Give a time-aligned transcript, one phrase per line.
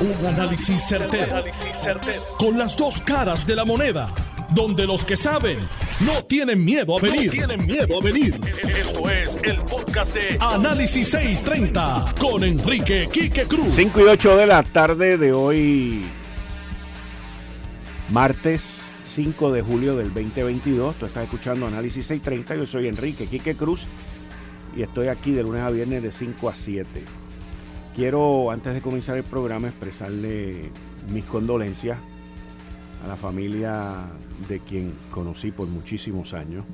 [0.00, 1.44] Un análisis certero,
[2.38, 4.08] Con las dos caras de la moneda.
[4.54, 5.58] Donde los que saben
[6.00, 7.30] no tienen miedo a venir.
[7.30, 8.40] tienen miedo a venir.
[8.78, 13.74] Esto es el podcast de Análisis 630 con Enrique Quique Cruz.
[13.76, 16.06] 5 y 8 de la tarde de hoy,
[18.08, 20.96] martes 5 de julio del 2022.
[20.96, 22.56] Tú estás escuchando Análisis 630.
[22.56, 23.86] Yo soy Enrique Quique Cruz
[24.74, 27.04] y estoy aquí de lunes a viernes de 5 a 7.
[27.94, 30.70] Quiero, antes de comenzar el programa, expresarle
[31.12, 31.98] mis condolencias
[33.04, 33.96] a la familia
[34.48, 36.64] de quien conocí por muchísimos años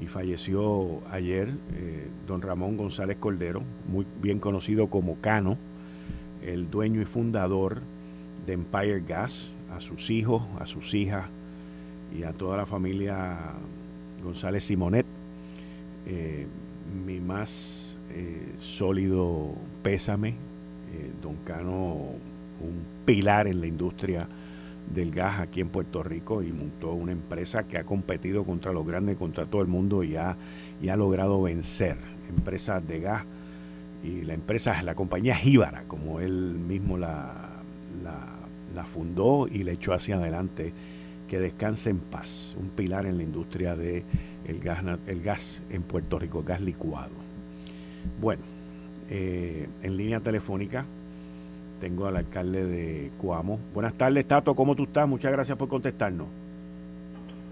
[0.00, 5.58] y falleció ayer, eh, don Ramón González Cordero, muy bien conocido como Cano,
[6.42, 7.82] el dueño y fundador
[8.46, 11.26] de Empire Gas, a sus hijos, a sus hijas
[12.16, 13.36] y a toda la familia
[14.24, 15.06] González Simonet.
[16.06, 16.46] Eh,
[17.04, 20.30] mi más eh, sólido pésame.
[20.92, 21.94] Eh, don Cano,
[22.60, 24.28] un pilar en la industria
[24.94, 28.86] del gas aquí en Puerto Rico y montó una empresa que ha competido contra los
[28.86, 30.36] grandes, contra todo el mundo y ha,
[30.82, 31.98] y ha logrado vencer
[32.28, 33.24] empresas de gas.
[34.02, 37.62] Y la empresa, la compañía Jíbara, como él mismo la,
[38.02, 40.72] la, fundó y le echó hacia adelante,
[41.26, 44.04] que descanse en paz, un pilar en la industria del
[44.46, 47.27] de gas, el gas en Puerto Rico, gas licuado.
[48.20, 48.42] Bueno,
[49.10, 50.84] eh, en línea telefónica
[51.80, 53.58] tengo al alcalde de Cuamo.
[53.72, 55.08] Buenas tardes, Tato, ¿cómo tú estás?
[55.08, 56.26] Muchas gracias por contestarnos.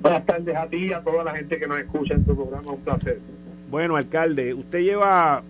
[0.03, 2.73] Buenas tardes a ti y a toda la gente que nos escucha en tu programa,
[2.73, 3.21] un placer.
[3.71, 5.43] Bueno, alcalde, usted lleva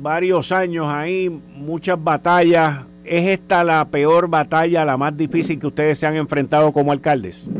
[0.00, 2.84] varios años ahí, muchas batallas.
[3.04, 7.50] ¿Es esta la peor batalla, la más difícil que ustedes se han enfrentado como alcaldes?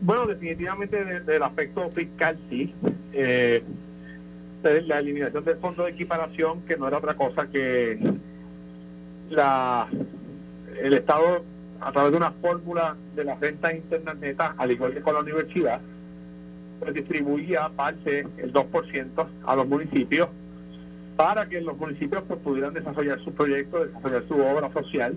[0.00, 2.74] Bueno, definitivamente desde el aspecto fiscal sí.
[3.12, 3.62] Eh,
[4.86, 7.98] la eliminación del fondo de equiparación, que no era otra cosa que
[9.30, 9.88] la
[10.82, 11.42] el Estado,
[11.80, 15.20] a través de una fórmula de las rentas internas netas, al igual que con la
[15.20, 15.80] universidad,
[16.78, 20.28] pues distribuía parte, el 2%, a los municipios
[21.18, 25.16] para que los municipios pues, pudieran desarrollar su proyecto, desarrollar su obra social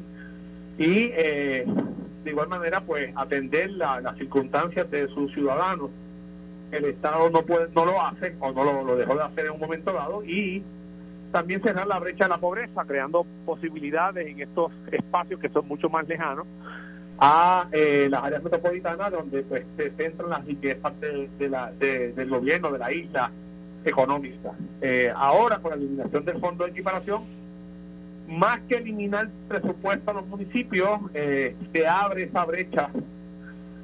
[0.79, 1.63] y eh,
[2.23, 5.91] de igual manera pues atender las circunstancias de sus ciudadanos
[6.71, 9.59] el Estado no puede, no lo hace o no lo, dejó de hacer en un
[9.59, 10.63] momento dado y
[11.31, 15.89] también cerrar la brecha de la pobreza, creando posibilidades en estos espacios que son mucho
[15.89, 16.45] más lejanos
[17.19, 22.71] a eh, las áreas metropolitanas donde pues se centran las riquezas de, la, del gobierno,
[22.71, 23.31] de la isla
[23.85, 24.51] económica.
[24.81, 27.23] Eh, ahora, con la eliminación del fondo de equiparación,
[28.27, 32.89] más que eliminar presupuesto a los municipios, eh, se abre esa brecha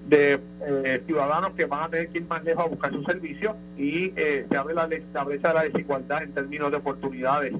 [0.08, 3.56] de eh, ciudadanos que van a tener que ir más lejos a buscar sus servicios
[3.78, 7.54] y eh, se abre la, la desigualdad en términos de oportunidades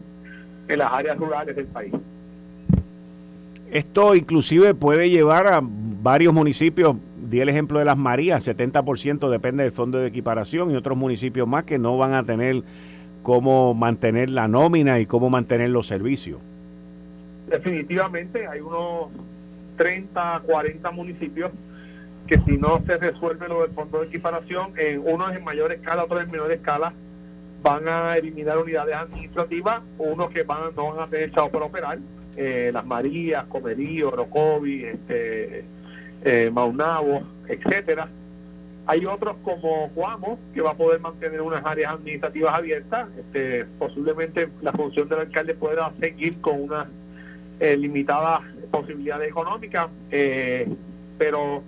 [0.68, 1.94] en las áreas rurales del país.
[3.72, 6.96] Esto inclusive puede llevar a varios municipios,
[7.30, 11.48] di el ejemplo de las Marías, 70% depende del fondo de equiparación y otros municipios
[11.48, 12.64] más que no van a tener
[13.24, 16.40] cómo mantener la nómina y cómo mantener los servicios.
[17.50, 19.10] Definitivamente hay unos
[19.76, 21.52] 30, 40 municipios
[22.28, 26.04] que si no se resuelve lo del fondo de equiparación, en unos en mayor escala,
[26.04, 26.94] otros en menor escala,
[27.62, 32.00] van a eliminar unidades administrativas, unos que van, no van a tener echado para operar,
[32.36, 35.66] eh, Las Marías, Comerío, Orocovi, este,
[36.24, 38.10] eh, Maunabo, etcétera.
[38.86, 43.10] Hay otros como Cuamo, que va a poder mantener unas áreas administrativas abiertas.
[43.18, 46.88] Este, posiblemente la función del alcalde pueda seguir con unas
[47.60, 50.70] eh, limitadas posibilidades económicas, eh,
[51.18, 51.64] pero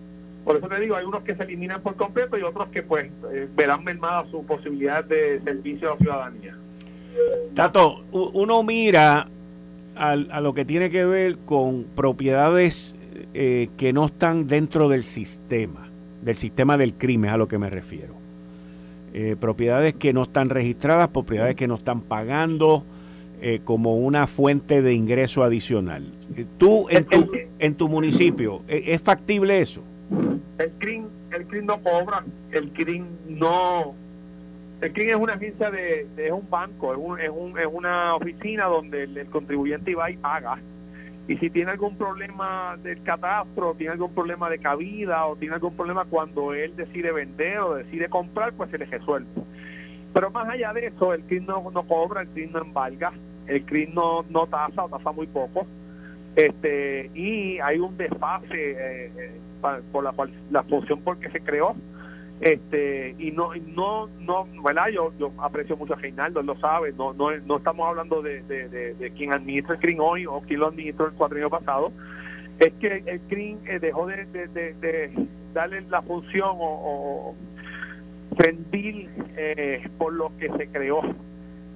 [0.50, 3.12] por eso te digo, hay unos que se eliminan por completo y otros que pues
[3.32, 6.58] eh, verán mermada su posibilidad de servicio a la ciudadanía.
[7.54, 9.28] Tato, uno mira
[9.96, 12.98] a, lo que tiene que ver con propiedades
[13.36, 15.88] eh, que no están dentro del sistema,
[16.24, 18.16] del sistema del crimen, a lo que me refiero.
[19.14, 22.84] Eh, propiedades que no están registradas, propiedades que no están pagando
[23.64, 26.12] como una fuente de ingreso adicional.
[26.58, 29.81] tú, en tu, en tu municipio, ¿es factible eso?
[30.59, 33.95] El CRIM, el CRIM no cobra, el CRIM no...
[34.81, 38.15] El CRIM es una agencia de, es un banco, es, un, es, un, es una
[38.15, 40.59] oficina donde el, contribuyente va y paga.
[41.29, 45.77] Y si tiene algún problema del catastro, tiene algún problema de cabida o tiene algún
[45.77, 49.29] problema cuando él decide vender o decide comprar, pues se le resuelve.
[50.13, 53.13] Pero más allá de eso, el CRIM no, no cobra, el CRIM no embarga,
[53.47, 55.65] el CRIM no, no tasa o tasa muy poco.
[56.35, 60.13] Este, y hay un desfase eh, por la
[60.51, 61.75] la función por que se creó
[62.41, 67.13] este y no no no verdad yo yo aprecio mucho a Reinaldo lo sabe no
[67.13, 70.67] no no estamos hablando de, de, de, quien administra el CRIM hoy o quien lo
[70.67, 71.91] administró el cuatrienio pasado
[72.59, 77.35] es que el CRIM eh, dejó de, darle la función o, o
[78.38, 81.01] rendir eh, por lo que se creó.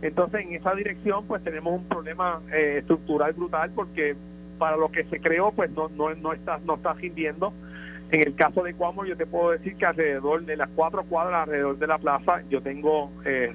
[0.01, 4.15] Entonces en esa dirección pues tenemos un problema eh, estructural brutal porque
[4.59, 7.53] para lo que se creó pues no no no está no está rindiendo
[8.13, 11.47] en el caso de Cuamo, yo te puedo decir que alrededor de las cuatro cuadras
[11.47, 13.51] alrededor de la plaza, yo tengo eh,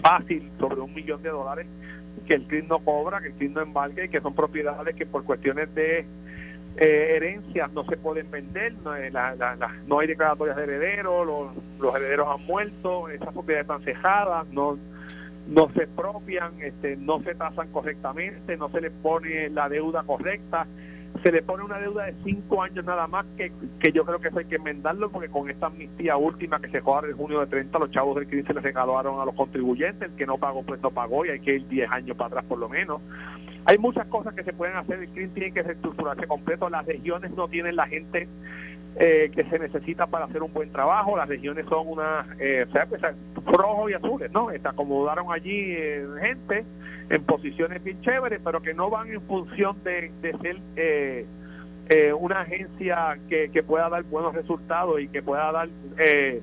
[0.00, 1.66] fácil sobre un millón de dólares
[2.24, 5.04] que el CRIM no cobra, que el CRIM no embarga y que son propiedades que
[5.04, 6.06] por cuestiones de
[6.76, 9.10] eh, herencias no se pueden vender, no, eh,
[9.88, 14.78] no hay declaratorias de herederos, los, herederos han muerto, esas propiedades están cejadas, no
[15.48, 20.66] no se expropian, este, no se tasan correctamente, no se les pone la deuda correcta
[21.22, 24.28] se le pone una deuda de cinco años nada más que, que yo creo que
[24.28, 27.46] eso hay que enmendarlo porque con esta amnistía última que se jugó en junio de
[27.46, 30.62] 30 los chavos del CRIM se les regalaron a los contribuyentes el que no pagó
[30.62, 33.00] pues no pagó y hay que ir 10 años para atrás por lo menos.
[33.64, 37.30] Hay muchas cosas que se pueden hacer el CRIM tiene que reestructurarse completo las regiones
[37.32, 38.28] no tienen la gente
[38.98, 43.00] eh, que se necesita para hacer un buen trabajo las regiones son una eh, pues,
[43.46, 45.76] rojos y azules no se acomodaron allí
[46.20, 46.64] gente
[47.10, 50.10] en posiciones bien chéveres, pero que no van en función de,
[50.42, 51.26] ser eh,
[51.88, 55.68] eh, una agencia que, pueda dar buenos resultados y que pueda dar
[55.98, 56.42] eh,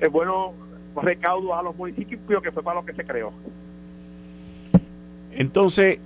[0.00, 0.52] eh, buenos
[0.94, 3.32] recaudos a los municipios, que fue para lo que se creó.
[5.32, 5.98] Entonces,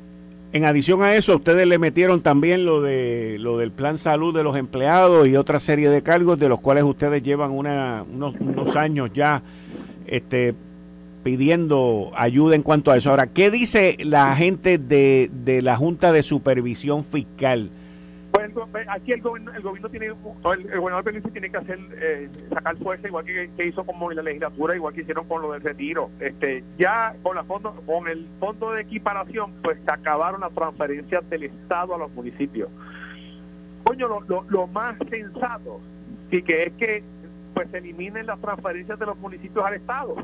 [0.52, 4.42] en adición a eso, ustedes le metieron también lo de lo del plan salud de
[4.42, 9.10] los empleados y otra serie de cargos de los cuales ustedes llevan una, unos, años
[9.14, 9.42] ya
[10.06, 10.54] este,
[11.22, 13.10] pidiendo ayuda en cuanto a eso.
[13.10, 17.70] Ahora, ¿qué dice la gente de, de la Junta de Supervisión Fiscal?
[18.30, 18.52] Pues
[18.88, 23.24] aquí el gobierno, el gobierno tiene, el, gobernador tiene que hacer, eh, sacar fuerza, igual
[23.24, 26.10] que, hizo como la legislatura, igual que hicieron con lo del retiro.
[26.20, 31.28] Este, ya con la fondo, con el fondo de equiparación, pues se acabaron las transferencias
[31.28, 32.70] del Estado a los municipios.
[33.84, 35.80] Coño, lo, lo, lo más sensato,
[36.30, 37.02] sí que es que
[37.54, 40.16] pues se eliminen las transferencias de los municipios al Estado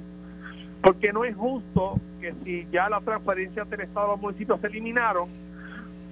[0.87, 4.69] porque no es justo que si ya las transferencias del Estado a los municipios se
[4.69, 5.29] eliminaron,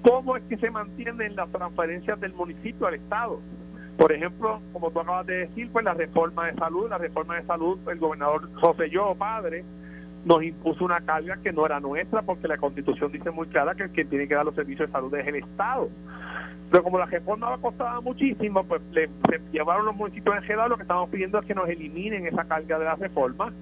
[0.05, 3.41] ¿cómo es que se mantienen las transferencias del municipio al Estado?
[3.97, 7.47] Por ejemplo, como tú acabas de decir, pues la reforma de salud, la reforma de
[7.47, 9.65] salud, el gobernador José Yo, padre,
[10.25, 13.85] nos impuso una carga que no era nuestra porque la constitución dice muy clara que
[13.85, 15.89] el que tiene que dar los servicios de salud es el Estado.
[16.71, 19.09] Pero como la reforma costaba muchísimo, pues le,
[19.53, 22.85] llevaron los municipios en lo que estamos pidiendo es que nos eliminen esa carga de
[22.85, 23.53] la reforma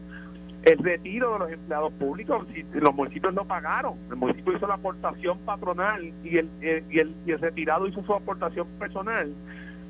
[0.63, 4.75] el retiro de los empleados públicos, si los municipios no pagaron, el municipio hizo la
[4.75, 9.33] aportación patronal y el, y el, y el retirado hizo su aportación personal,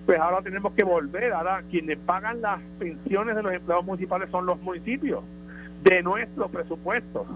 [0.06, 4.46] pues ahora tenemos que volver, ahora quienes pagan las pensiones de los empleados municipales son
[4.46, 5.22] los municipios,
[5.82, 7.26] de nuestro presupuesto.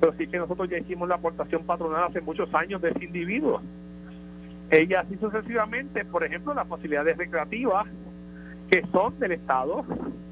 [0.00, 3.62] Pero sí que nosotros ya hicimos la aportación patronal hace muchos años de ese individuo.
[4.70, 7.86] Ella así sucesivamente, por ejemplo, las facilidades recreativas
[8.70, 9.84] que son del Estado,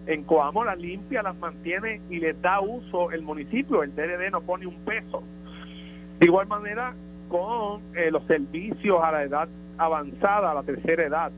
[0.06, 4.40] en Coamo las limpia, las mantiene y les da uso el municipio, el DRD no
[4.42, 5.22] pone un peso.
[6.19, 6.94] De igual manera
[7.28, 9.48] con eh, los servicios a la edad
[9.78, 11.32] avanzada, a la tercera edad.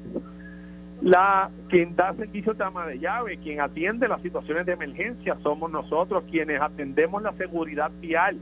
[1.02, 5.70] La quien da servicio de ama de llave, quien atiende las situaciones de emergencia somos
[5.70, 8.38] nosotros quienes atendemos la seguridad vial,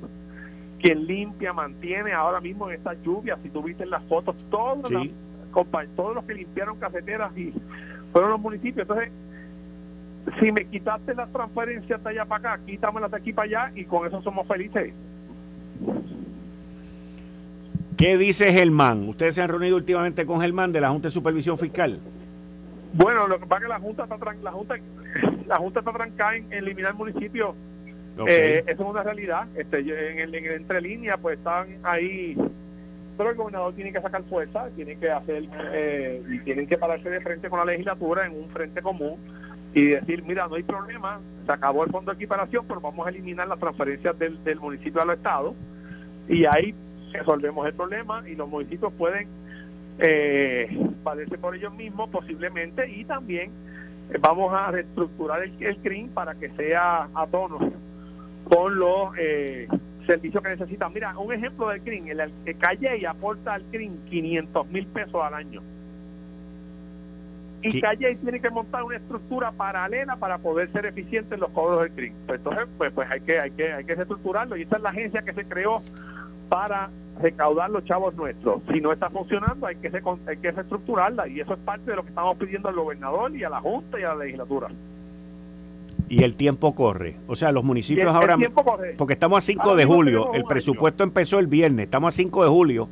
[0.80, 4.90] quien limpia, mantiene ahora mismo en estas lluvias, si tuviste en las fotos, todos,
[5.96, 7.52] todos los que limpiaron cafeteras y
[8.14, 8.88] fueron los municipios.
[8.88, 9.10] Entonces,
[10.40, 13.84] si me quitaste las transferencias de allá para acá, quítamelas de aquí para allá y
[13.84, 14.94] con eso somos felices.
[17.96, 19.08] ¿Qué dice Germán?
[19.08, 21.98] ¿Ustedes se han reunido últimamente con Germán de la Junta de Supervisión Fiscal?
[22.92, 24.76] Bueno, lo que pasa es que la Junta está, la junta,
[25.48, 27.56] la junta está trancada en eliminar el municipio.
[28.28, 29.48] Eh, eso es una realidad.
[29.56, 32.36] Este, en, el, en entre líneas, pues están ahí
[33.16, 37.20] pero el gobernador tiene que sacar fuerza, tiene que hacer eh, tienen que pararse de
[37.20, 39.16] frente con la legislatura en un frente común
[39.72, 43.10] y decir, mira, no hay problema, se acabó el fondo de equiparación, pero vamos a
[43.10, 45.54] eliminar las transferencias del, del municipio al Estado
[46.28, 46.74] y ahí
[47.12, 49.28] resolvemos el problema y los municipios pueden
[49.98, 50.68] eh,
[51.02, 53.50] valerse por ellos mismos posiblemente y también
[54.20, 57.58] vamos a reestructurar el, el CRIM para que sea a tono
[58.48, 59.68] con los eh,
[60.06, 60.92] servicios que necesitan.
[60.92, 65.20] Mira, un ejemplo del CRIM, el, el Calle y aporta al CRIM 500 mil pesos
[65.22, 65.62] al año.
[67.62, 71.80] Y Calle tiene que montar una estructura paralela para poder ser eficiente en los cobros
[71.80, 72.14] del CRIM.
[72.26, 74.90] Pues entonces, pues, pues hay que hay que hay que reestructurarlo y esa es la
[74.90, 75.78] agencia que se creó
[76.50, 78.62] para recaudar los chavos nuestros.
[78.70, 79.90] Si no está funcionando, hay que
[80.26, 83.44] hay que reestructurarla y eso es parte de lo que estamos pidiendo al gobernador y
[83.44, 84.68] a la Junta y a la legislatura.
[86.14, 87.16] Y el tiempo corre.
[87.26, 88.36] O sea, los municipios ahora...
[88.96, 90.32] Porque estamos a 5 de julio.
[90.32, 91.86] El presupuesto empezó el viernes.
[91.86, 92.88] Estamos a 5 de julio.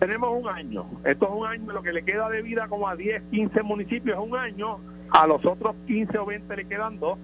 [0.00, 0.84] Tenemos un año.
[1.04, 1.72] Esto es un año.
[1.72, 4.78] Lo que le queda de vida como a 10, 15 municipios es un año.
[5.10, 7.18] A los otros 15 o 20 le quedan dos.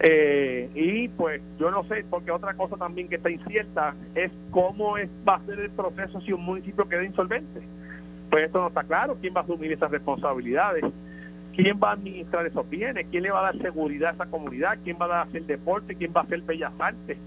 [0.00, 4.96] Eh, y pues yo no sé, porque otra cosa también que está incierta es cómo
[4.96, 7.62] es, va a ser el proceso si un municipio queda insolvente.
[8.30, 9.16] Pues esto no está claro.
[9.18, 10.84] ¿Quién va a asumir esas responsabilidades?
[11.58, 13.08] ¿Quién va a administrar esos bienes?
[13.10, 14.78] ¿Quién le va a dar seguridad a esa comunidad?
[14.84, 15.96] ¿Quién va a hacer deporte?
[15.96, 17.18] ¿Quién va a hacer bellas artes?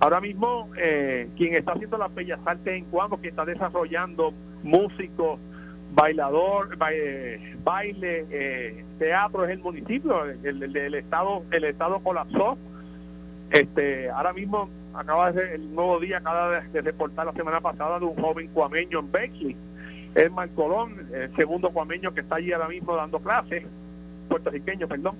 [0.00, 5.40] Ahora mismo, eh, quien está haciendo las bellas artes en Cuamo, que está desarrollando músicos,
[5.92, 12.56] bailador, baile, eh, teatro es el municipio, el, estado, el estado colapsó.
[13.50, 17.98] Este, ahora mismo acaba de ser el nuevo día, acaba de, reportar la semana pasada
[17.98, 19.56] de un joven cuameño en Beckley
[20.14, 23.64] Edmar Colón, el segundo cuameño que está allí ahora mismo dando clases,
[24.28, 25.16] puertorriqueño, perdón,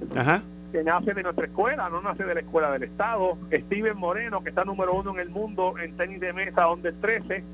[0.73, 3.37] que nace de nuestra escuela, no nace de la escuela del Estado.
[3.53, 7.45] Steven Moreno, que está número uno en el mundo en tenis de mesa, donde 13,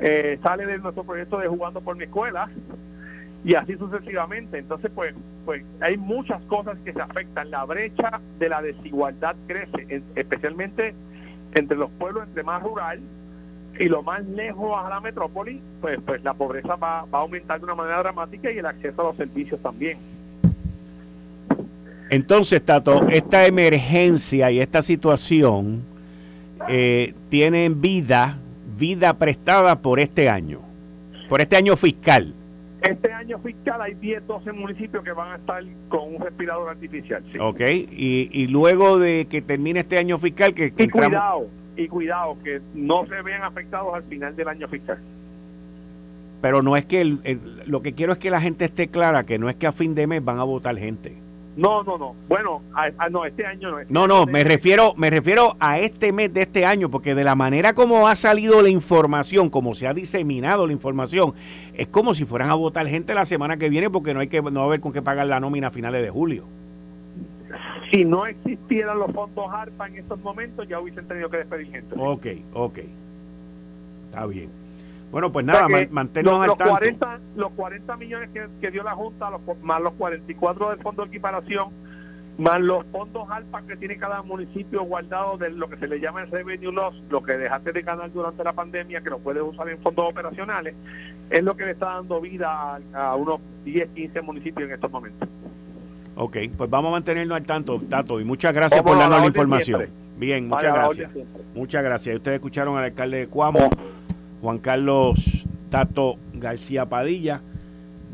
[0.00, 2.48] eh, sale de nuestro proyecto de Jugando por mi escuela
[3.44, 4.58] y así sucesivamente.
[4.58, 5.14] Entonces, pues,
[5.44, 7.50] pues hay muchas cosas que se afectan.
[7.50, 10.94] La brecha de la desigualdad crece, especialmente
[11.54, 13.00] entre los pueblos, entre más rural
[13.78, 17.58] y lo más lejos a la metrópoli, pues, pues la pobreza va, va a aumentar
[17.58, 19.98] de una manera dramática y el acceso a los servicios también.
[22.10, 25.82] Entonces, Tato, esta emergencia y esta situación
[26.68, 28.38] eh, tienen vida,
[28.78, 30.60] vida prestada por este año,
[31.30, 32.34] por este año fiscal.
[32.82, 37.24] Este año fiscal hay 10, 12 municipios que van a estar con un respirador artificial.
[37.40, 40.72] Ok, y, y, luego de que termine este año fiscal, que...
[40.76, 44.98] Y cuidado, y cuidado, que no se vean afectados al final del año fiscal.
[46.40, 47.04] Pero no es que
[47.66, 49.94] lo que quiero es que la gente esté clara que no es que a fin
[49.94, 51.16] de mes van a votar gente.
[51.54, 52.16] No, no, no.
[52.28, 52.62] Bueno,
[53.10, 53.78] no, este año no.
[53.78, 57.24] Este no, no, me refiero, me refiero a este mes de este año, porque de
[57.24, 61.34] la manera como ha salido la información, como se ha diseminado la información,
[61.74, 64.40] es como si fueran a votar gente la semana que viene, porque no hay que
[64.40, 66.46] no va a haber con qué pagar la nómina a finales de julio
[67.92, 71.94] si no existieran los fondos ARPA en estos momentos, ya hubiesen tenido que despedir gente.
[71.98, 72.78] Ok, ok.
[74.06, 74.50] Está bien.
[75.10, 76.72] Bueno, pues nada, manténnos los, al tanto.
[76.72, 78.30] 40, los 40 millones
[78.60, 79.30] que, dio la Junta,
[79.62, 81.68] más los 44 del Fondo de Equiparación,
[82.38, 86.22] más los fondos ARPA que tiene cada municipio guardado de lo que se le llama
[86.22, 89.68] el revenue loss, lo que dejaste de ganar durante la pandemia, que lo puedes usar
[89.68, 90.74] en fondos operacionales,
[91.28, 94.90] es lo que le está dando vida a, a unos 10, 15 municipios en estos
[94.90, 95.28] momentos.
[96.22, 99.88] Ok, pues vamos a mantenernos al tanto, Tato, y muchas gracias por darnos la, información.
[100.16, 101.10] Bien, muchas gracias.
[101.52, 102.14] Muchas gracias.
[102.14, 103.68] Ustedes escucharon al alcalde de Cuamo,
[104.40, 107.40] Juan Carlos Tato García Padilla.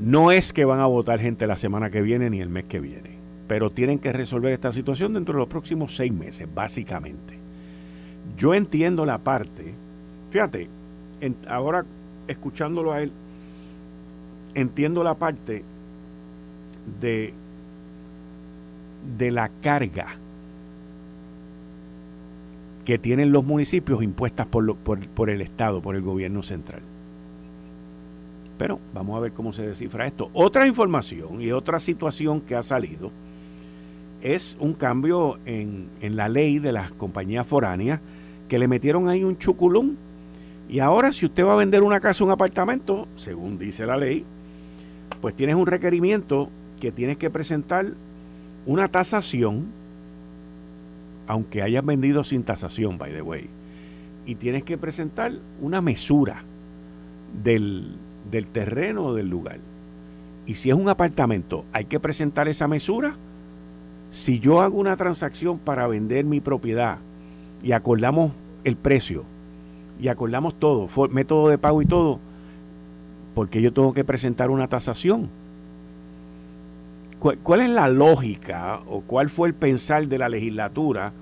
[0.01, 2.81] No es que van a votar gente la semana que viene ni el mes que
[2.81, 7.39] viene, pero tienen que resolver esta situación dentro de los próximos seis meses, básicamente.
[8.39, 9.75] Yo entiendo la parte,
[10.31, 10.71] fíjate,
[11.47, 11.85] ahora
[12.27, 13.13] escuchándolo a él,
[14.55, 15.63] entiendo la parte
[17.03, 17.35] de
[19.19, 20.17] de la carga
[22.85, 26.81] que tienen los municipios impuestas por, por, el Estado, por el gobierno central.
[28.57, 30.31] Pero vamos a ver cómo se descifra esto.
[30.33, 33.11] Otra información y otra situación que ha salido
[34.23, 38.01] es un cambio en, en la ley de las compañías foráneas
[38.49, 39.97] que le metieron ahí un chuculum.
[40.69, 44.25] Y ahora si usted va a vender una casa un apartamento, según dice la ley,
[45.21, 46.49] pues tienes un requerimiento
[46.81, 47.87] que tienes que presentar
[48.69, 49.65] una tasación,
[51.27, 53.49] aunque hayas vendido sin tasación, by the way,
[54.27, 55.33] y tienes que presentar
[55.63, 56.45] una mesura
[57.43, 57.97] del,
[58.31, 59.59] del terreno o del lugar.
[60.45, 63.17] Y si es un apartamento, hay que presentar esa mesura.
[64.11, 66.99] Si yo hago una transacción para vender mi propiedad
[67.63, 68.33] y acordamos
[68.65, 69.25] el precio
[69.99, 72.21] y acordamos todo, método de pago y todo,
[73.35, 75.31] porque yo tengo que presentar una tasación?
[77.19, 81.13] ¿Cuál, es la lógica o cuál fue el pensar de la legislatura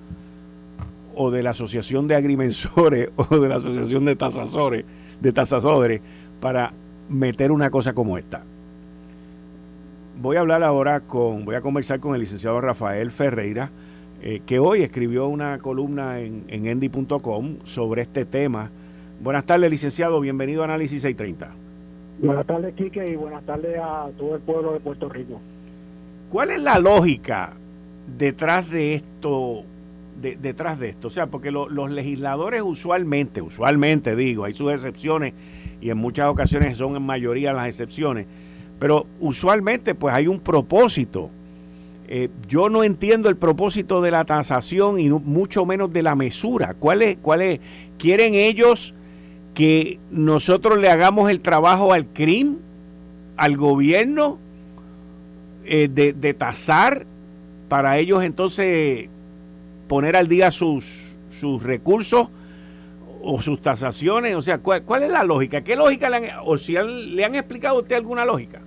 [1.15, 4.85] o de la asociación de agrimensores o de la asociación de tasasores,
[5.19, 6.01] de tasadores
[6.39, 6.71] para
[7.09, 8.43] meter una cosa como esta?
[10.21, 13.71] Voy a hablar ahora con, voy a conversar con el licenciado Rafael Ferreira,
[14.21, 18.69] eh, que hoy escribió una columna en, en endy.com sobre este tema.
[19.19, 21.55] Buenas tardes, licenciado, bienvenido a Análisis 630.
[22.19, 25.39] Buenas tardes, Quique, y buenas tardes a todo el pueblo de Puerto Rico.
[26.29, 27.53] ¿Cuál es la lógica
[28.17, 29.63] detrás de esto?
[30.19, 35.35] detrás de esto, o sea, porque los legisladores usualmente, usualmente digo, hay sus excepciones
[35.79, 38.25] y en muchas ocasiones son en mayoría las excepciones,
[38.79, 41.29] pero usualmente pues hay un propósito
[42.09, 46.73] Eh, yo no entiendo el propósito de la tasación y mucho menos de la mesura.
[46.73, 47.59] ¿Cuál es, cuál es?
[47.97, 48.93] ¿Quieren ellos
[49.53, 52.59] que nosotros le hagamos el trabajo al CRIM,
[53.35, 54.39] al gobierno,
[55.67, 57.05] eh, de, de tasar
[57.67, 59.09] para ellos entonces
[59.87, 62.27] poner al día sus, sus recursos
[63.21, 64.35] o sus tasaciones?
[64.35, 65.61] O sea, ¿cuál, es la lógica?
[65.61, 68.61] ¿Qué lógica le han, o si le han explicado a usted alguna lógica?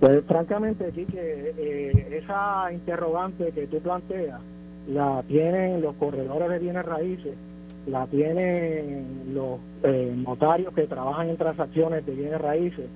[0.00, 4.40] Pues francamente, sí que eh, esa interrogante que tú planteas
[4.88, 7.34] la tienen los corredores de bienes raíces,
[7.86, 12.86] la tienen los eh, notarios que trabajan en transacciones de bienes raíces,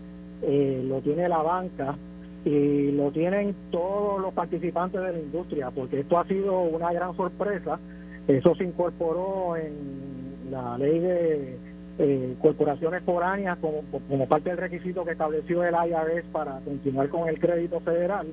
[0.42, 1.96] eh, lo tiene la banca
[2.44, 7.14] y lo tienen todos los participantes de la industria, porque esto ha sido una gran
[7.16, 7.78] sorpresa.
[8.26, 11.58] Eso se incorporó en la ley de
[11.98, 17.28] eh, corporaciones foráneas como, como parte del requisito que estableció el IRS para continuar con
[17.28, 18.26] el crédito federal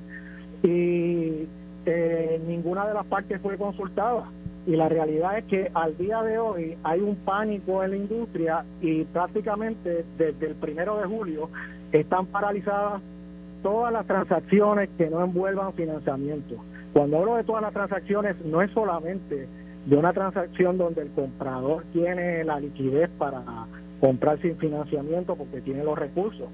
[0.62, 1.46] y
[1.84, 4.24] eh, ninguna de las partes fue consultada
[4.66, 8.64] y la realidad es que al día de hoy hay un pánico en la industria
[8.80, 11.48] y prácticamente desde el primero de julio
[11.92, 13.02] están paralizadas
[13.62, 16.56] todas las transacciones que no envuelvan financiamiento.
[16.92, 19.48] Cuando hablo de todas las transacciones no es solamente
[19.86, 23.42] de una transacción donde el comprador tiene la liquidez para
[24.00, 26.48] comprar sin financiamiento porque tiene los recursos,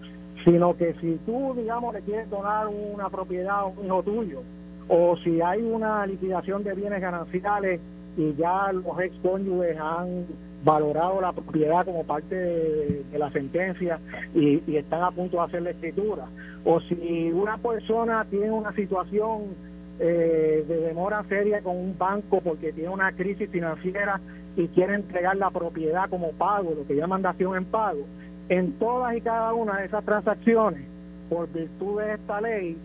[0.44, 4.42] sino que si tú, digamos, le quieres donar una propiedad a un hijo tuyo,
[4.88, 7.80] o si hay una liquidación de bienes gananciales
[8.16, 10.26] y ya los ex cónyuges han
[10.64, 14.00] valorado la propiedad como parte de, la sentencia
[14.34, 16.26] y, están a punto de hacer la escritura,
[16.64, 19.54] o si una persona tiene una situación
[20.00, 24.20] eh, de demora seria con un banco porque tiene una crisis financiera
[24.56, 28.04] y quiere entregar la propiedad como pago, lo que llaman dación en pago.
[28.48, 30.82] En todas y cada una de esas transacciones,
[31.30, 32.76] por virtud de esta ley,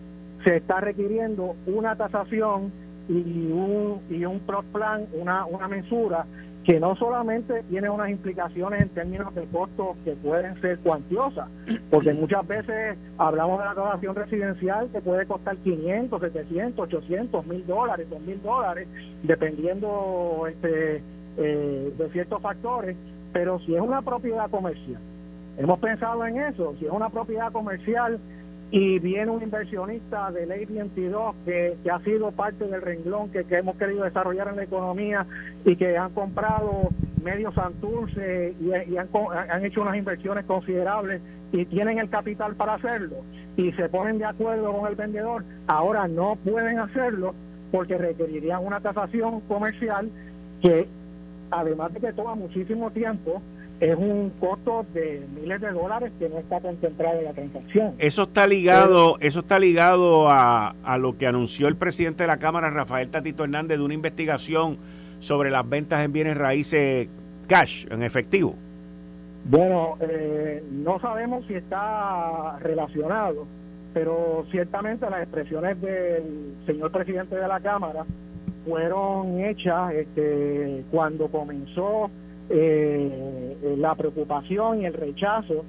[0.44, 2.72] se está requiriendo una tasación
[3.08, 4.40] y un, y un
[4.72, 6.24] plan, una, una mensura
[6.64, 11.48] que no solamente tiene unas implicaciones en términos de costos que pueden ser cuantiosas,
[11.90, 17.66] porque muchas veces hablamos de la aprobación residencial que puede costar 500, 700, 800, mil
[17.66, 18.88] dólares, dos mil dólares,
[19.22, 21.02] dependiendo este,
[21.38, 22.96] eh, de ciertos factores,
[23.32, 25.00] pero si es una propiedad comercial,
[25.56, 28.18] hemos pensado en eso, si es una propiedad comercial,
[28.72, 33.76] y viene un inversionista de ley 22 que, ha sido parte del renglón que, hemos
[33.76, 35.26] querido desarrollar en la economía
[35.64, 36.88] y que han comprado
[37.22, 39.08] medio Santurce y, y han,
[39.50, 41.20] han, hecho unas inversiones considerables
[41.52, 43.16] y tienen el capital para hacerlo
[43.56, 47.34] y se ponen de acuerdo con el vendedor, ahora no pueden hacerlo
[47.72, 50.10] porque requerirían una tasación comercial
[50.62, 50.86] que
[51.50, 53.42] además de que toma muchísimo tiempo,
[53.80, 57.94] es un costo de miles de dólares que no está contemplado en la transacción.
[57.98, 62.38] Eso está ligado, eso está ligado a, a, lo que anunció el presidente de la
[62.38, 64.78] Cámara, Rafael Tatito Hernández, de una investigación
[65.20, 67.08] sobre las ventas en bienes raíces
[67.46, 68.54] cash, en efectivo.
[69.44, 73.46] Bueno, eh, no sabemos si está relacionado,
[73.94, 78.04] pero ciertamente las expresiones del señor presidente de la Cámara
[78.66, 82.10] fueron hechas este, cuando comenzó
[82.50, 85.64] eh, la preocupación y el rechazo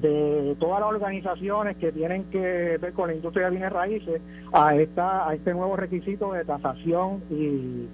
[0.00, 4.20] de todas las organizaciones que tienen que ver con la industria de bienes raíces
[4.52, 7.86] a esta a este nuevo requisito de tasación y,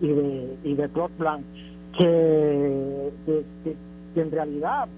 [0.00, 1.44] y de y de plot plan
[1.98, 3.10] que,
[4.16, 4.88] en realidad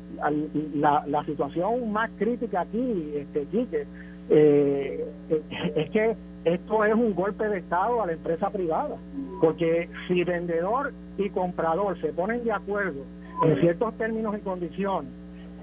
[0.74, 3.46] la, la situación más crítica aquí este
[4.30, 5.04] eh,
[5.74, 8.96] es que esto es un golpe de Estado a la empresa privada,
[9.40, 13.04] porque si vendedor y comprador se ponen de acuerdo
[13.42, 15.10] en ciertos términos y condiciones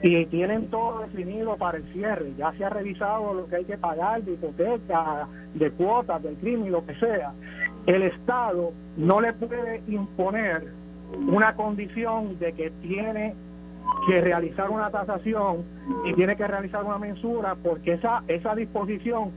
[0.02, 3.78] y tienen todo definido para el cierre, ya se ha revisado lo que hay que
[3.78, 7.34] pagar de hipoteca, de cuotas, del crimen, lo que sea,
[7.86, 10.72] el Estado no le puede imponer
[11.28, 13.36] una condición de que tiene
[14.08, 15.64] que realizar una tasación
[16.06, 19.32] y tiene que realizar una mensura porque esa esa disposición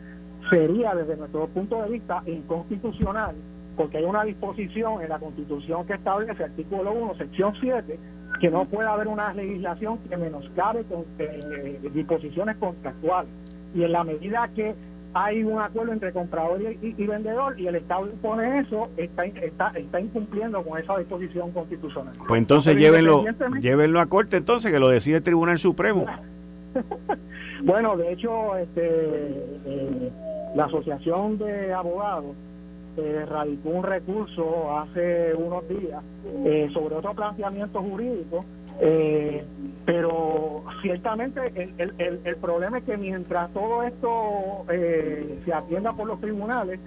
[0.53, 3.35] sería desde nuestro punto de vista inconstitucional
[3.77, 7.99] porque hay una disposición en la Constitución que establece, artículo 1, sección 7,
[8.41, 13.31] que no puede haber una legislación que menoscabe con, eh, disposiciones contractuales.
[13.75, 14.75] Y en la medida que
[15.15, 20.01] hay un acuerdo entre comprador y, vendedor y el Estado impone eso, está, está, está
[20.01, 22.15] incumpliendo con esa disposición constitucional.
[22.27, 23.25] Pues entonces llévenlo,
[23.61, 26.07] llévenlo a corte entonces, que lo decide el Tribunal Supremo.
[27.65, 28.83] bueno, de hecho, este...
[28.85, 30.11] Eh,
[30.55, 32.37] la Asociación de Abogados
[32.97, 36.03] eh, radicó un recurso hace unos días
[36.45, 38.45] eh, sobre otro planteamiento jurídico
[38.81, 39.45] Eh,
[39.85, 41.41] pero ciertamente
[41.79, 46.81] el, problema es que mientras todo esto eh, se atienda por los tribunales,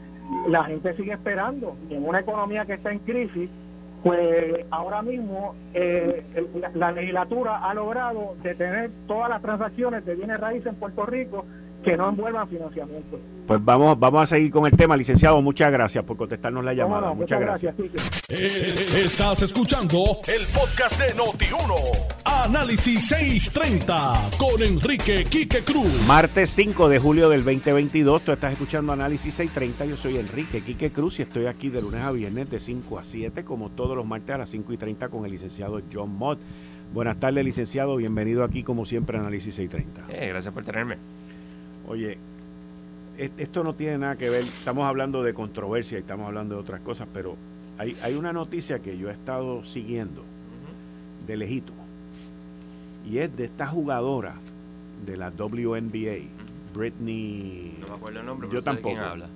[0.48, 1.76] la gente sigue esperando.
[1.90, 3.50] en una economía que está en crisis,
[4.04, 5.56] pues ahora mismo
[6.74, 11.46] la, legislatura ha logrado detener todas las transacciones de bienes raíces en Puerto Rico
[11.86, 13.20] que no envuelvan financiamiento.
[13.46, 15.40] Pues vamos, vamos a seguir con el tema, licenciado.
[15.42, 17.14] Muchas gracias por contestarnos la llamada.
[17.14, 17.76] muchas, gracias.
[18.28, 21.76] Eh, estás escuchando el podcast de Noti1.
[22.26, 26.08] Análisis 630 con Enrique Quique Cruz.
[26.08, 28.24] Martes 5 de julio del 2022.
[28.24, 29.86] Tú estás escuchando Análisis 630.
[29.86, 33.04] Yo soy Enrique Quique Cruz y estoy aquí de lunes a viernes de 5 a
[33.04, 36.40] 7, como todos los martes a las 5 y 30 con el licenciado John Mott.
[36.94, 37.96] Buenas tardes, licenciado.
[37.98, 40.12] Bienvenido aquí, como siempre, a Análisis 630.
[40.12, 40.98] Eh, gracias por tenerme.
[41.88, 42.18] Oye,
[43.18, 46.62] e-, esto no tiene nada que ver, estamos hablando de controversia y estamos hablando de
[46.62, 47.36] otras cosas, pero
[47.78, 50.24] hay, hay una noticia que yo he estado siguiendo
[51.26, 51.74] de lejito
[53.10, 54.36] y es de esta jugadora
[55.06, 56.28] de la WNBA,
[56.74, 57.78] Britney.
[57.82, 59.00] No me acuerdo el nombre, yo tampoco.
[59.00, 59.28] habla.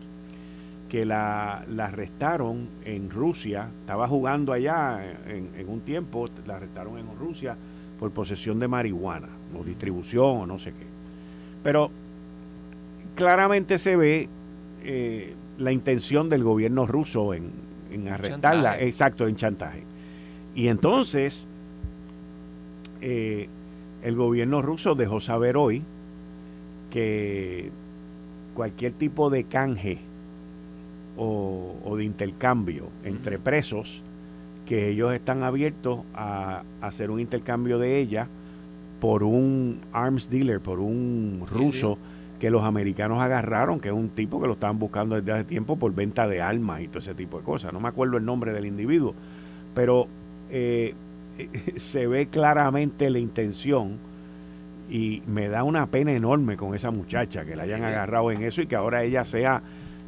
[0.89, 6.97] Que la, la, arrestaron en Rusia, estaba jugando allá en, en, un tiempo, la arrestaron
[6.97, 7.55] en Rusia
[7.99, 10.87] por posesión de marihuana, o distribución, o no sé qué.
[11.61, 11.91] Pero
[13.19, 14.29] claramente se ve
[14.81, 17.51] eh, la intención del gobierno ruso en,
[18.07, 19.83] arrestarla, exacto, en chantaje.
[20.55, 21.45] Y entonces
[23.01, 23.49] eh,
[24.03, 25.83] el gobierno ruso dejó saber hoy
[26.91, 27.71] que
[28.55, 29.99] cualquier tipo de canje
[31.17, 34.01] o, de intercambio entre presos,
[34.65, 38.29] que ellos están abiertos a, hacer un intercambio de ella
[39.01, 41.97] por un arms dealer, por un ruso
[42.39, 45.77] que los americanos agarraron, que es un tipo que lo estaban buscando desde hace tiempo
[45.77, 47.73] por venta de armas y todo ese tipo de cosas.
[47.73, 49.13] No me acuerdo el nombre del individuo,
[49.75, 50.07] pero
[50.49, 50.95] eh,
[51.75, 53.97] se ve claramente la intención
[54.89, 58.61] y me da una pena enorme con esa muchacha que la hayan agarrado en eso
[58.61, 59.61] y que ahora ella sea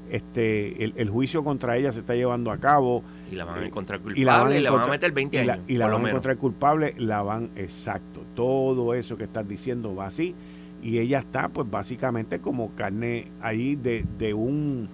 [0.10, 3.04] este el, juicio contra ella se está llevando a cabo.
[3.32, 5.12] Y la van a encontrar culpable y la van a, y la van a meter
[5.12, 9.48] 20 años y la, van a encontrar culpable la van exacto todo eso que estás
[9.48, 10.36] diciendo va así
[10.82, 14.90] y ella está pues básicamente como carne ahí de, de un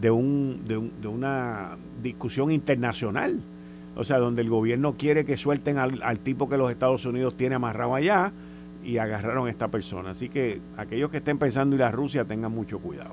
[0.00, 3.40] de un, de de una discusión internacional.
[3.94, 7.36] O sea donde el gobierno quiere que suelten al, al, tipo que los Estados Unidos
[7.36, 8.32] tiene amarrado allá
[8.82, 10.10] y agarraron a esta persona.
[10.10, 13.12] Así que aquellos que estén pensando ir a Rusia tengan mucho cuidado.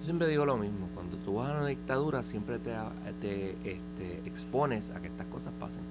[0.00, 2.72] Yo siempre digo lo mismo cuando tú vas a una dictadura siempre te,
[3.20, 5.82] te este, expones a que estas cosas pasen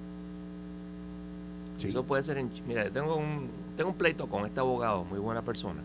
[1.86, 2.50] eso puede ser en...
[2.66, 5.80] Mira, yo tengo un, tengo un pleito con este abogado, muy buena persona,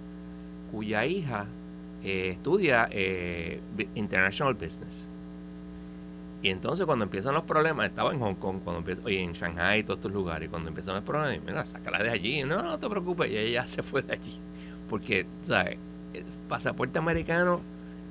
[0.72, 1.46] cuya hija
[2.04, 3.62] eh, estudia eh,
[3.96, 5.08] International Business.
[6.42, 9.80] Y entonces cuando empiezan los problemas, estaba en Hong Kong, cuando empieza, oye, en Shanghai
[9.80, 12.90] y todos estos lugares, cuando empiezan los problemas, mira, sácala de allí, no, no te
[12.90, 14.38] preocupes, y ella se fue de allí.
[14.90, 15.78] Porque, ¿sabes?
[16.14, 17.62] El pasaporte americano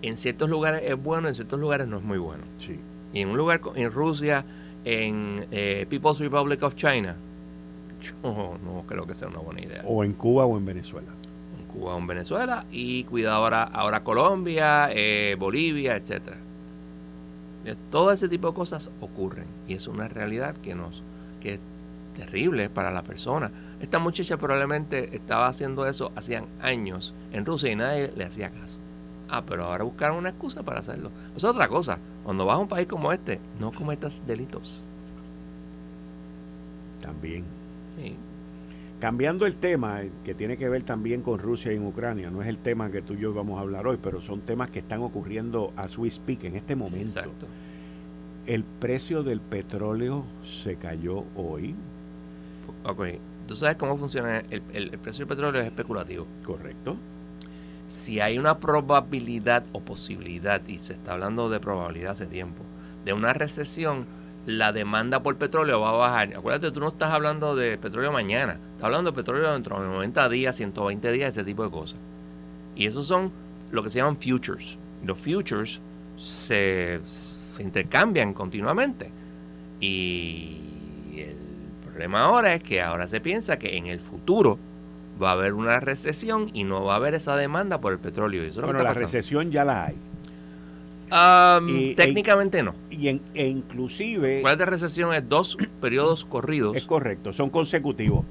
[0.01, 2.45] en ciertos lugares es bueno, en ciertos lugares no es muy bueno.
[2.57, 2.81] Sí.
[3.13, 4.45] Y en un lugar, en Rusia,
[4.85, 7.17] en eh, People's Republic of China,
[8.03, 8.15] yo
[8.65, 9.83] no creo que sea una buena idea.
[9.87, 11.09] O en Cuba o en Venezuela.
[11.59, 16.37] En Cuba o en Venezuela y cuidado ahora, ahora Colombia, eh, Bolivia, etcétera.
[17.91, 21.03] Todo ese tipo de cosas ocurren y es una realidad que nos
[21.41, 21.61] que es
[22.17, 23.51] terrible para la persona.
[23.81, 28.79] Esta muchacha probablemente estaba haciendo eso hacían años en Rusia y nadie le hacía caso.
[29.29, 31.11] Ah, pero ahora buscaron una excusa para hacerlo.
[31.35, 31.99] Es otra cosa.
[32.23, 34.85] Cuando vas a un país como este, no cometas delitos.
[37.01, 37.45] También.
[39.01, 42.49] Cambiando el tema, eh, que tiene que ver también con Rusia y Ucrania, no es
[42.49, 45.03] el tema que tú y yo vamos a hablar hoy, pero son temas que están
[45.03, 47.19] ocurriendo a su speak en este momento.
[47.19, 47.47] Exacto.
[48.47, 51.75] El precio del petróleo se cayó hoy.
[52.85, 53.07] Ok,
[53.49, 56.27] tú sabes cómo funciona, el, el precio del petróleo es especulativo.
[56.45, 56.97] Correcto.
[57.89, 62.63] Si hay una probabilidad o posibilidad, y se está hablando de probabilidad hace tiempo,
[63.05, 64.07] de una recesión,
[64.47, 66.35] la demanda por petróleo va a bajar.
[66.35, 70.29] Acuérdate, tú no estás hablando de petróleo mañana, estás hablando de petróleo dentro de 90
[70.29, 71.99] días, 120 días, ese tipo de cosas.
[72.75, 73.33] Y esos son
[73.71, 74.79] lo que se llaman futures.
[75.05, 75.81] Los futures
[76.17, 77.01] se,
[77.59, 79.11] intercambian continuamente.
[79.81, 80.59] Y
[81.17, 81.37] el
[81.85, 84.59] problema ahora es que ahora se piensa que en el futuro
[85.23, 88.43] va a haber una recesión y no va a haber esa demanda por el petróleo.
[88.43, 89.97] eso bueno, la recesión ya la hay
[91.97, 92.75] técnicamente no.
[92.91, 94.41] Y en, e inclusive...
[94.41, 96.77] ¿Cuál de recesión es dos periodos corridos?
[96.77, 98.25] Es correcto, son consecutivos.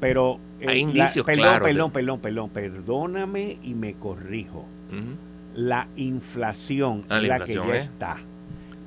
[0.00, 0.38] Pero...
[0.60, 4.66] Eh, Hay indicios perdón, Perdón, perdón, perdón, perdóname y me corrijo.
[5.54, 8.16] La inflación es la que ya está.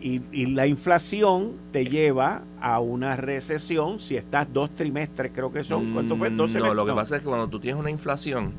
[0.05, 5.93] Y, la inflación te lleva a una recesión si estás dos trimestres, creo que son.
[5.93, 6.29] ¿Cuánto fue?
[6.29, 8.53] Mm, no, lo que pasa es que cuando tú tienes una inflación,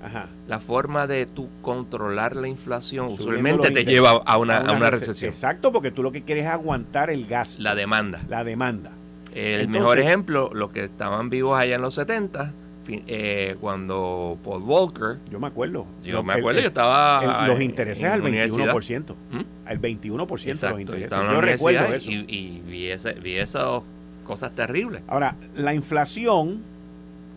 [0.48, 5.28] la forma de tú controlar la inflación usualmente te lleva a una, a una, recesión.
[5.28, 7.62] Exacto, porque tú lo que quieres es aguantar el gasto.
[7.62, 8.22] La demanda.
[8.28, 8.90] La demanda.
[9.32, 12.54] El mejor ejemplo, los que estaban vivos allá en los 70
[12.88, 15.18] eh, cuando Paul Walker.
[15.30, 15.86] Yo me acuerdo.
[16.02, 17.46] Yo me acuerdo, yo estaba.
[17.46, 19.14] los intereses al 21%.
[19.30, 19.55] ¿Mm?
[19.66, 21.18] Al 21% de los intereses.
[21.18, 22.10] Yo recuerdo eso.
[22.10, 23.82] Y, y vi, ese, vi esas
[24.24, 25.02] cosas terribles.
[25.08, 26.62] Ahora, la inflación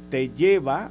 [0.10, 0.90] te lleva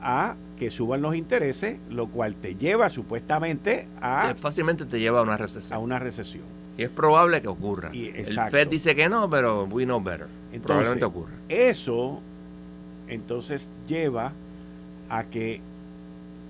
[0.00, 4.34] a que suban los intereses, lo cual te lleva supuestamente a...
[4.38, 5.76] Fácilmente te lleva a una recesión.
[5.76, 6.44] A una recesión.
[6.78, 7.90] Y es probable que ocurra.
[7.92, 10.26] el Fed dice que no, pero we know better.
[10.62, 11.32] Probablemente ocurra.
[11.48, 12.20] Eso
[13.08, 14.32] entonces lleva
[15.08, 15.60] a que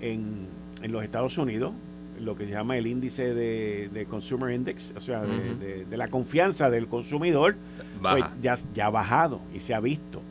[0.01, 0.47] en,
[0.83, 1.73] los Estados Unidos,
[2.19, 6.87] lo que se llama el índice de, Consumer Index, o sea, de, la confianza del
[6.87, 7.55] consumidor,
[8.01, 10.21] pues ya, ya ha bajado y se ha visto.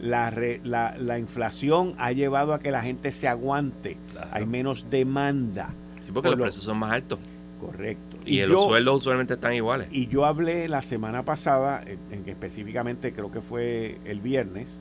[0.00, 0.32] La,
[0.64, 3.98] la, inflación ha llevado a que la gente se aguante,
[4.32, 5.70] hay menos demanda.
[6.04, 7.20] Sí, porque los precios son más altos.
[7.60, 8.16] Correcto.
[8.24, 9.86] Y, los sueldos usualmente están iguales.
[9.92, 14.80] Y yo hablé la semana pasada, en, que específicamente creo que fue el viernes,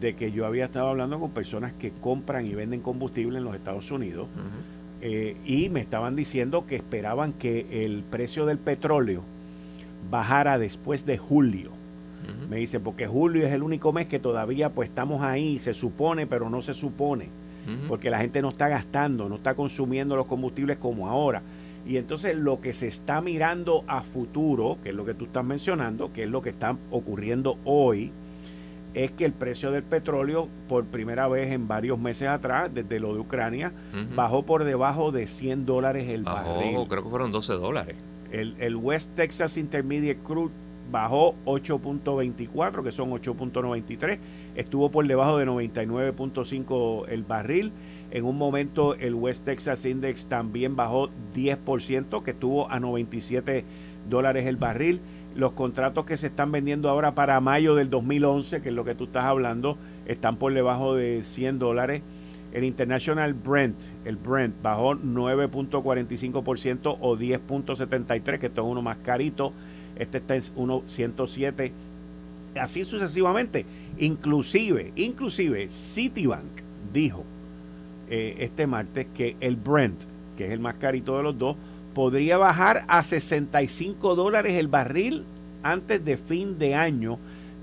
[0.00, 3.54] de que yo había estado hablando con personas que compran y venden combustible en los
[3.54, 4.28] Estados Unidos
[5.06, 9.22] eh, y me estaban diciendo que esperaban que el precio del petróleo
[10.10, 11.72] bajara después de julio.
[12.48, 16.26] Me dice, porque julio es el único mes que todavía pues estamos ahí, se supone,
[16.26, 17.28] pero no se supone,
[17.86, 21.42] porque la gente no está gastando, no está consumiendo los combustibles como ahora.
[21.86, 25.44] Y entonces lo que se está mirando a futuro, que es lo que tú estás
[25.44, 28.10] mencionando, que es lo que está ocurriendo hoy,
[28.94, 33.14] es que el precio del petróleo, por primera vez en varios meses atrás, desde lo
[33.14, 33.72] de Ucrania,
[34.14, 36.88] bajó por debajo de 100 dólares el bajó, barril.
[36.88, 37.96] Creo que fueron 12 dólares.
[38.30, 40.52] El, West Texas Intermediate Crude
[40.90, 44.18] bajó 8.24, que son 8.93.
[44.54, 47.72] Estuvo por debajo de 99.5 el barril.
[48.10, 53.64] En un momento el West Texas Index también bajó 10%, que estuvo a 97
[54.08, 55.00] dólares el barril
[55.34, 58.94] los contratos que se están vendiendo ahora para mayo del 2011, que es lo que
[58.94, 62.02] tú estás hablando, están por debajo de 100 dólares.
[62.52, 69.52] El International Brent, el Brent, bajó 9.45% o 10.73, que esto es uno más carito.
[69.96, 71.72] Este está en 1.107.
[72.60, 73.66] Así sucesivamente.
[73.98, 77.24] Inclusive, inclusive Citibank dijo
[78.08, 80.00] eh, este martes que el Brent,
[80.36, 81.56] que es el más carito de los dos,
[81.94, 85.24] podría bajar a 65 dólares el barril
[85.62, 87.18] antes de fin de año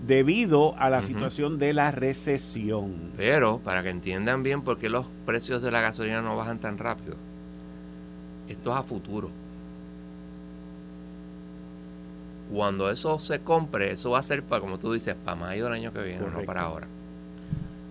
[0.07, 3.11] debido a la situación de la recesión.
[3.17, 6.77] Pero, para que entiendan bien por qué los precios de la gasolina no bajan tan
[6.77, 7.15] rápido,
[8.47, 9.29] esto es a futuro.
[12.51, 15.73] Cuando eso se compre, eso va a ser para, como tú dices, para mayo del
[15.73, 16.87] año que viene, no para ahora.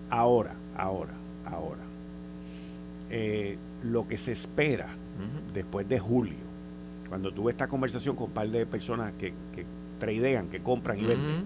[0.09, 1.13] Ahora, ahora,
[1.45, 1.81] ahora.
[3.09, 4.89] Eh, lo que se espera
[5.53, 6.51] después de julio,
[7.09, 9.65] cuando tuve esta conversación con un par de personas que, que
[9.99, 11.45] tradean, que compran y venden,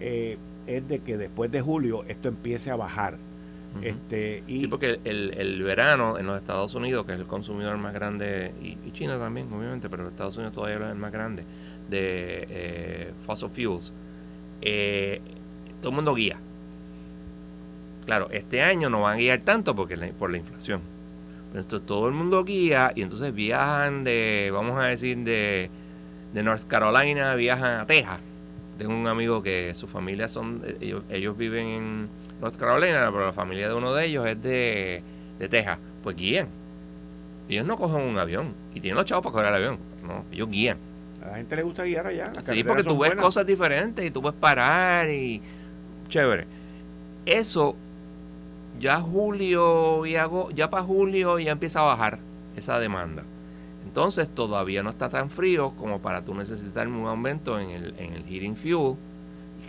[0.00, 3.18] eh, es de que después de julio esto empiece a bajar.
[3.82, 7.76] este, y sí, porque el, el, verano en los Estados Unidos, que es el consumidor
[7.76, 11.42] más grande, y, China también, obviamente, pero Estados Unidos todavía es el más grande,
[11.90, 13.92] de eh, fossil fuels,
[14.62, 15.20] eh,
[15.82, 16.38] todo el mundo guía.
[18.06, 20.95] Claro, este año no van a guiar tanto porque por la inflación
[21.60, 25.70] entonces todo el mundo guía y entonces viajan de, vamos a decir, de,
[26.32, 28.20] de North Carolina, viajan a Texas.
[28.78, 32.08] Tengo un amigo que su familia son, ellos, viven en
[32.40, 35.02] North Carolina, pero la familia de uno de ellos es de,
[35.38, 35.78] de Texas.
[36.02, 36.48] Pues guían.
[37.48, 39.78] Ellos no cogen un avión y tienen los chavos para coger el avión.
[40.06, 40.76] No, ellos guían.
[41.24, 42.32] A la gente le gusta guiar allá.
[42.40, 45.40] Sí, porque tú ves cosas diferentes y tú puedes parar y
[46.08, 46.46] chévere.
[47.24, 47.76] Eso
[48.78, 52.18] ya julio y ya para julio ya empieza a bajar
[52.56, 53.22] esa demanda.
[53.84, 58.12] Entonces todavía no está tan frío como para tú necesitar un aumento en el, en
[58.12, 58.96] el heating fuel,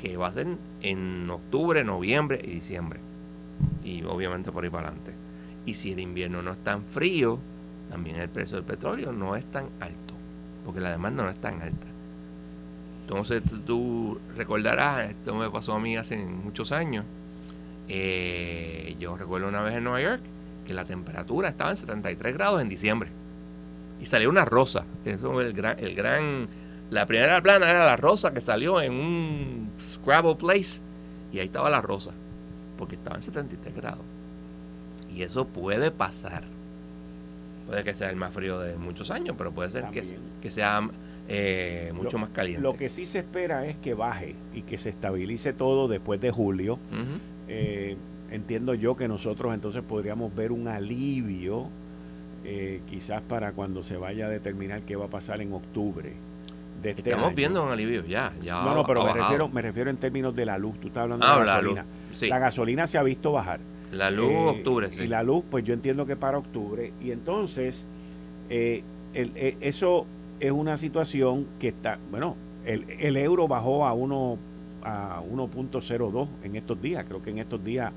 [0.01, 0.47] que va a ser
[0.81, 2.99] en octubre, noviembre y diciembre.
[3.83, 5.13] Y obviamente por ahí para adelante.
[5.65, 7.39] Y si el invierno no es tan frío,
[7.89, 10.13] también el precio del petróleo no es tan alto,
[10.65, 11.87] porque la demanda no es tan alta.
[13.01, 17.05] Entonces tú, tú recordarás, esto me pasó a mí hace muchos años,
[17.87, 20.21] eh, yo recuerdo una vez en Nueva York
[20.65, 23.09] que la temperatura estaba en 73 grados en diciembre.
[23.99, 24.85] Y salió una rosa.
[25.05, 26.47] Eso el gran, el gran.
[26.91, 30.81] La primera plana era la rosa que salió en un Scrabble Place.
[31.31, 32.11] Y ahí estaba la rosa.
[32.77, 34.05] Porque estaba en 73 grados.
[35.09, 36.43] Y eso puede pasar.
[37.65, 40.03] Puede que sea el más frío de muchos años, pero puede ser que,
[40.41, 40.87] que, sea
[41.27, 42.61] eh, mucho más caliente.
[42.61, 46.31] Lo que sí se espera es que baje y que se estabilice todo después de
[46.31, 46.79] julio.
[47.49, 47.97] Eh,
[48.31, 51.69] entiendo yo que nosotros entonces podríamos ver un alivio
[52.43, 56.13] eh, quizás para cuando se vaya a determinar qué va a pasar en octubre.
[56.81, 58.33] De este Estamos viendo un alivio ya.
[58.41, 60.79] ya no, no, pero me refiero, me refiero en términos de la luz.
[60.79, 61.85] Tú estás hablando de ah, la gasolina.
[62.21, 63.59] La gasolina se ha visto bajar.
[63.91, 65.03] La luz, octubre, sí.
[65.03, 66.93] Y la luz, pues yo entiendo que para octubre.
[67.01, 67.87] Y entonces,
[68.49, 68.83] el,
[69.59, 70.05] eso
[70.39, 72.35] es una situación que está, bueno,
[72.65, 74.37] el, euro bajó a 1
[74.83, 77.05] a 1.02 en estos días.
[77.07, 77.91] Creo que en estos días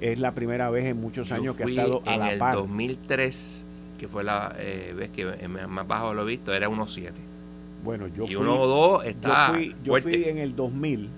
[0.00, 2.54] es la primera vez en muchos años que ha estado a la par.
[2.54, 3.66] En el 2003,
[3.98, 7.12] que fue la eh, vez que más bajo lo he visto, era 1.7.
[7.84, 11.08] Bueno, yo y fui, 1.2 está yo fui, yo fui en el 2000,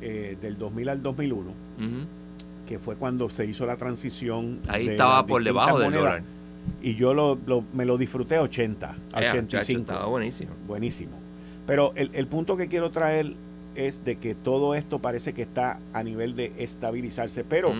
[0.00, 1.52] eh, del 2000 al 2001,
[2.66, 4.60] que fue cuando se hizo la transición.
[4.68, 6.22] Ahí estaba por debajo del dólar
[6.82, 7.38] y yo lo,
[7.72, 9.80] me lo disfruté a 80, a 85.
[9.80, 10.50] estaba buenísimo.
[10.66, 11.12] Buenísimo.
[11.66, 13.34] Pero el, el, punto que quiero traer
[13.74, 17.72] es de que todo esto parece que está a nivel de estabilizarse, pero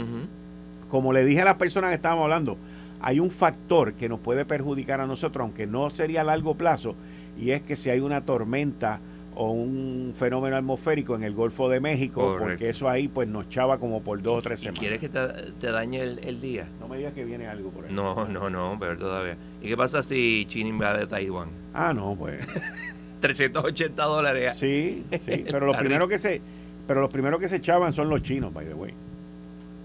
[0.88, 2.56] como le dije a las personas que estábamos hablando,
[3.00, 6.94] hay un factor que nos puede perjudicar a nosotros, aunque no sería a largo plazo,
[7.38, 9.00] y es que si hay una tormenta
[9.34, 13.78] o un fenómeno atmosférico en el Golfo de México, porque eso ahí pues nos chava
[13.78, 14.80] como por dos o tres semanas.
[14.80, 16.66] ¿Quieres que te, dañe el, día?
[16.80, 17.92] No me digas que viene algo por ahí.
[17.92, 19.36] No, no, no, pero todavía.
[19.62, 21.48] ¿Y qué pasa si China invade Taiwán?
[21.72, 22.44] Ah, no, pues.
[23.20, 24.56] 380 dólares.
[24.56, 26.40] Sí, sí, pero los primeros que se
[26.86, 28.92] pero los primeros que se echaban son los chinos, by the way.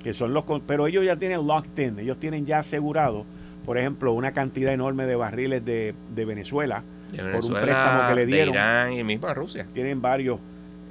[0.04, 3.26] Que son los pero ellos ya tienen locked in, ellos tienen ya asegurado,
[3.66, 6.84] por ejemplo, una cantidad enorme de barriles de, de Venezuela
[7.16, 8.54] por un préstamo que le dieron.
[8.54, 9.66] De Irán y mismo a Rusia.
[9.74, 10.40] Tienen varios.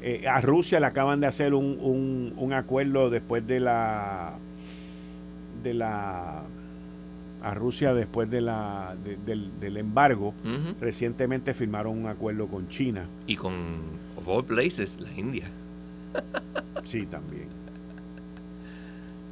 [0.02, 4.34] Eh, a Rusia le acaban de hacer un, un, acuerdo después de la
[5.62, 6.42] de la
[7.44, 10.34] a Rusia después de la del, embargo
[10.80, 13.52] recientemente firmaron un acuerdo con China y con
[14.16, 15.44] of all places la India
[16.84, 17.48] sí también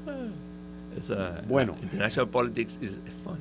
[1.48, 3.38] bueno international politics is fun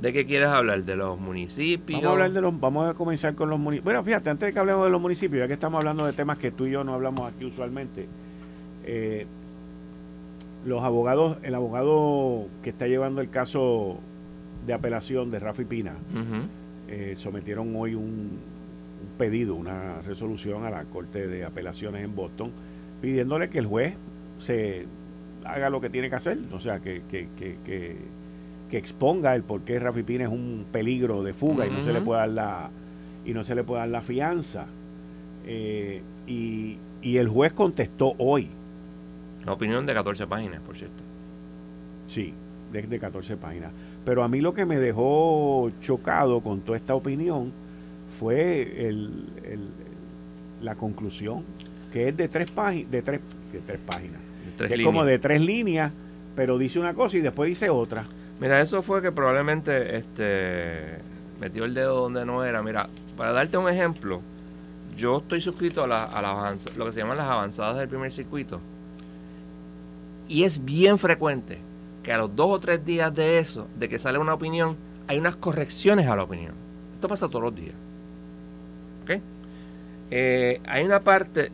[0.00, 0.82] ¿De qué quieres hablar?
[0.84, 2.00] ¿De los municipios?
[2.00, 3.84] Vamos a, hablar de los, vamos a comenzar con los municipios.
[3.84, 6.38] Bueno, fíjate, antes de que hablemos de los municipios, ya que estamos hablando de temas
[6.38, 8.08] que tú y yo no hablamos aquí usualmente,
[8.84, 9.26] eh,
[10.64, 13.98] los abogados, el abogado que está llevando el caso
[14.66, 15.94] de apelación de Rafi Pina,
[16.88, 18.38] eh, sometieron hoy un,
[19.16, 22.52] pedido, una resolución a la Corte de Apelaciones en Boston,
[23.00, 23.94] pidiéndole que el juez
[24.38, 24.86] se
[25.44, 27.96] haga lo que tiene que hacer, o sea, que, que, que
[28.70, 31.92] que exponga el por qué Rafi Pina es un peligro de fuga y no se
[31.92, 32.70] le puede dar la
[33.26, 34.66] y no se le puede dar la fianza.
[35.44, 38.48] Eh, y, el juez contestó hoy
[39.44, 41.02] la opinión de 14 páginas por cierto.
[42.08, 42.34] Sí
[42.72, 43.72] de, 14 páginas.
[44.04, 47.52] Pero a mí lo que me dejó chocado con toda esta opinión
[48.18, 49.26] fue el,
[50.60, 51.44] la conclusión
[51.92, 53.20] que es de tres páginas de tres,
[53.52, 54.20] de tres páginas.
[54.58, 55.92] Es como de tres líneas
[56.36, 58.06] pero dice una cosa y después dice otra.
[58.40, 60.98] Mira, eso fue que probablemente este,
[61.38, 62.62] metió el dedo donde no era.
[62.62, 64.22] Mira, para darte un ejemplo,
[64.96, 68.60] yo estoy suscrito a, la, a lo que se llaman las avanzadas del primer circuito.
[70.30, 71.58] Y es bien frecuente
[72.04, 74.76] que a los dos o tres días de eso, de que sale una opinión,
[75.08, 76.54] hay unas correcciones a la opinión.
[76.94, 77.74] Esto pasa todos los días.
[79.02, 79.20] ¿Ok?
[80.12, 81.50] Eh, hay una parte,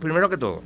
[0.00, 0.62] primero que todo,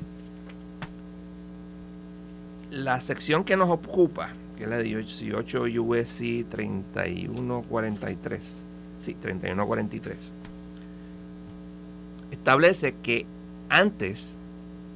[2.70, 8.64] la sección que nos ocupa que es la 18 USC 3143.
[9.00, 10.34] Sí, 3143.
[12.30, 13.26] Establece que
[13.68, 14.37] antes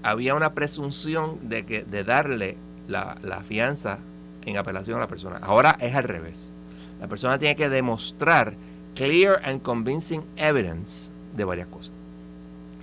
[0.02, 2.56] había una presunción de, que, de darle
[2.88, 3.98] la, la fianza
[4.44, 5.38] en apelación a la persona.
[5.42, 6.52] Ahora es al revés.
[7.00, 8.54] La persona tiene que demostrar
[8.94, 11.92] clear and convincing evidence de varias cosas.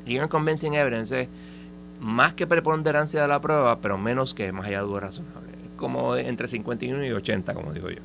[0.06, 1.28] Clear and convincing evidence es
[2.00, 6.16] más que preponderancia de la prueba, pero menos que más allá de duda razonable como
[6.16, 8.02] entre 51 y 80, como digo yo.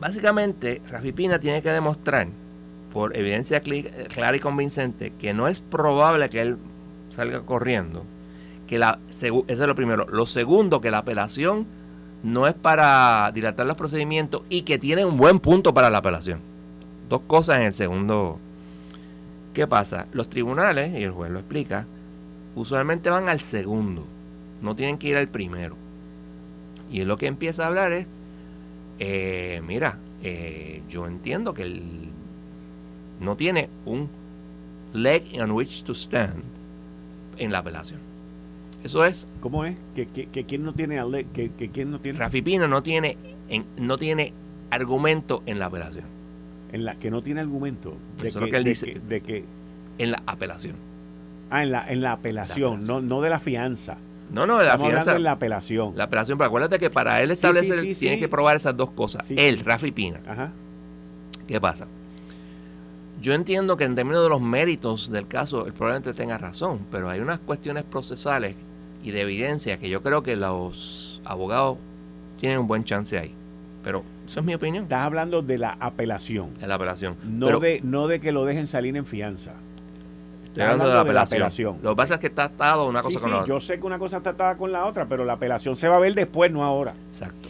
[0.00, 2.28] Básicamente, Rafi Pina tiene que demostrar,
[2.96, 6.56] por evidencia clara y convincente, que no es probable que él
[7.14, 8.04] salga corriendo.
[8.66, 10.06] Que la, eso es lo primero.
[10.08, 11.66] Lo segundo, que la apelación
[12.22, 16.40] no es para dilatar los procedimientos y que tiene un buen punto para la apelación.
[17.10, 18.38] Dos cosas en el segundo.
[19.52, 20.06] ¿Qué pasa?
[20.12, 21.84] Los tribunales, y el juez lo explica,
[22.54, 24.06] usualmente van al segundo,
[24.62, 25.76] no tienen que ir al primero.
[26.90, 28.06] Y es lo que empieza a hablar es,
[28.98, 32.12] eh, mira, eh, yo entiendo que él
[33.20, 34.08] no tiene un
[34.92, 36.42] leg on which to stand
[37.38, 38.00] en la apelación.
[38.84, 39.26] Eso es.
[39.40, 39.76] ¿Cómo es?
[39.94, 40.06] ¿Que,
[40.46, 41.26] quién no tiene leg?
[41.32, 42.18] Que, quién no tiene?
[42.18, 43.16] Rafi Pino no tiene
[43.48, 44.32] en, no tiene
[44.70, 46.04] argumento en la apelación.
[46.72, 47.96] En la que no tiene argumento.
[48.22, 49.44] De, que, él de dice, de que,
[49.98, 50.76] en la apelación.
[51.50, 53.98] Ah, en la, en la apelación, No, no de la fianza.
[54.30, 55.16] No, no, de la Estamos fianza.
[55.16, 55.96] en la apelación.
[55.96, 59.30] La apelación, pero acuérdate que para él establecer, tiene que probar esas dos cosas.
[59.30, 60.20] Él, Rafi Pina.
[60.26, 60.50] Ajá.
[61.46, 61.86] ¿Qué pasa?
[63.20, 67.08] Yo entiendo que en términos de los méritos del caso, él probablemente tenga razón, pero
[67.08, 68.56] hay unas cuestiones procesales
[69.02, 71.78] y de evidencia que yo creo que los abogados
[72.40, 73.32] tienen un buen chance ahí.
[73.82, 74.84] Pero eso es mi opinión.
[74.84, 76.54] Estás hablando de la apelación.
[76.58, 77.16] De la apelación.
[77.24, 79.52] No, de, no de que lo dejen salir en fianza.
[80.44, 81.78] Estoy hablando, de, la, apelación.
[81.82, 83.48] Lo que pasa es que está atado una cosa con la otra.
[83.48, 85.96] Yo sé que una cosa está atada con la otra, pero la apelación se va
[85.96, 86.94] a ver después, no ahora.
[87.10, 87.48] Exacto.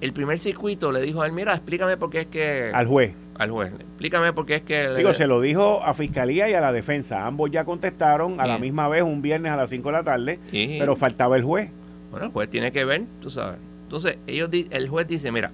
[0.00, 2.70] El primer circuito le dijo a él, mira, explícame por qué es que...
[2.72, 3.14] Al juez.
[3.36, 3.72] Al juez.
[3.72, 4.88] Explícame por qué es que...
[4.96, 7.26] Digo, se lo dijo a Fiscalía y a la defensa.
[7.26, 10.38] Ambos ya contestaron a la misma vez un viernes a las 5 de la tarde,
[10.50, 11.70] pero faltaba el juez.
[12.10, 13.58] Bueno, el juez tiene que ver, tú sabes.
[13.82, 15.50] Entonces, ellos el juez dice, mira,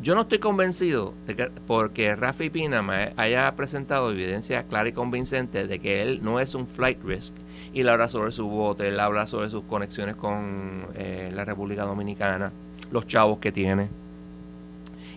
[0.00, 4.92] yo no estoy convencido de que porque Rafi Pina me haya presentado evidencia clara y
[4.92, 7.34] convincente de que él no es un flight risk
[7.72, 11.82] y él habla sobre su bote, él habla sobre sus conexiones con eh, la República
[11.82, 12.52] Dominicana,
[12.90, 13.88] los chavos que tiene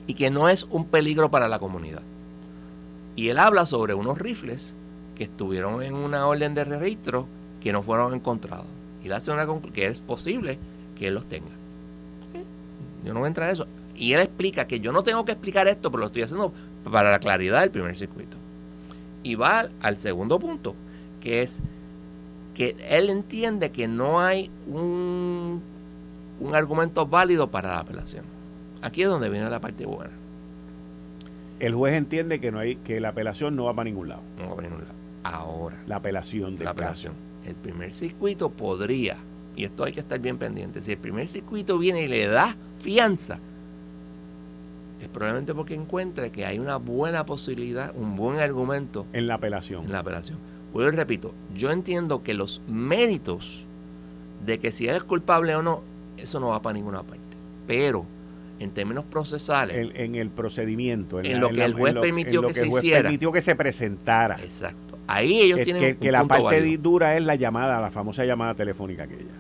[0.08, 2.02] y que no es un peligro para la comunidad.
[3.16, 4.76] Y él habla sobre unos rifles
[5.16, 7.28] que estuvieron en una orden de registro
[7.62, 8.66] que no fueron encontrados.
[9.04, 10.58] Y él hace una que es posible
[10.98, 11.52] que él los tenga.
[13.06, 13.68] Yo no voy a entrar en eso.
[13.96, 16.54] Y él explica que yo no tengo que explicar esto, pero lo estoy haciendo
[16.90, 18.38] para la claridad del primer circuito.
[19.24, 20.76] Y va al segundo punto,
[21.22, 21.62] que es
[22.54, 25.62] que él entiende que no hay un,
[26.42, 28.26] un argumento válido para la apelación.
[28.82, 30.12] Aquí es donde viene la parte buena.
[31.60, 34.24] El juez entiende que no hay que la apelación no va para ningún lado.
[34.40, 34.96] No va para ningún lado.
[35.24, 35.78] Ahora.
[35.86, 37.14] La apelación de la apelación.
[37.46, 39.18] El primer circuito podría,
[39.56, 42.56] y esto hay que estar bien pendiente, si el primer circuito viene y le da
[42.80, 43.40] fianza,
[45.00, 49.06] es probablemente porque encuentre que hay una buena posibilidad, un buen argumento.
[49.14, 49.86] En la apelación.
[49.86, 50.38] En la apelación.
[50.74, 53.66] Vuelvo y repito, yo entiendo que los méritos
[54.46, 55.82] de que si es culpable o no,
[56.18, 57.22] eso no va para ninguna parte.
[57.68, 58.06] Pero
[58.62, 59.92] en términos procesales.
[59.96, 61.20] En, el procedimiento.
[61.20, 63.02] En, lo que el juez permitió que, se hiciera.
[63.02, 64.40] permitió que se presentara.
[64.42, 65.00] Exacto.
[65.08, 69.32] Ahí ellos tienen que, la parte dura es la llamada, la famosa llamada telefónica aquella.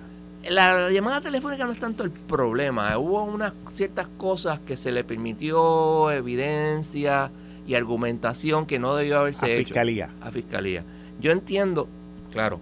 [0.49, 2.97] La llamada telefónica no es tanto el problema.
[2.97, 7.32] Hubo unas ciertas cosas que se le permitió evidencia
[7.67, 9.67] y argumentación que no debió haberse a hecho.
[9.67, 10.09] Fiscalía.
[10.19, 10.84] A fiscalía.
[11.19, 11.88] Yo entiendo,
[12.32, 12.59] claro,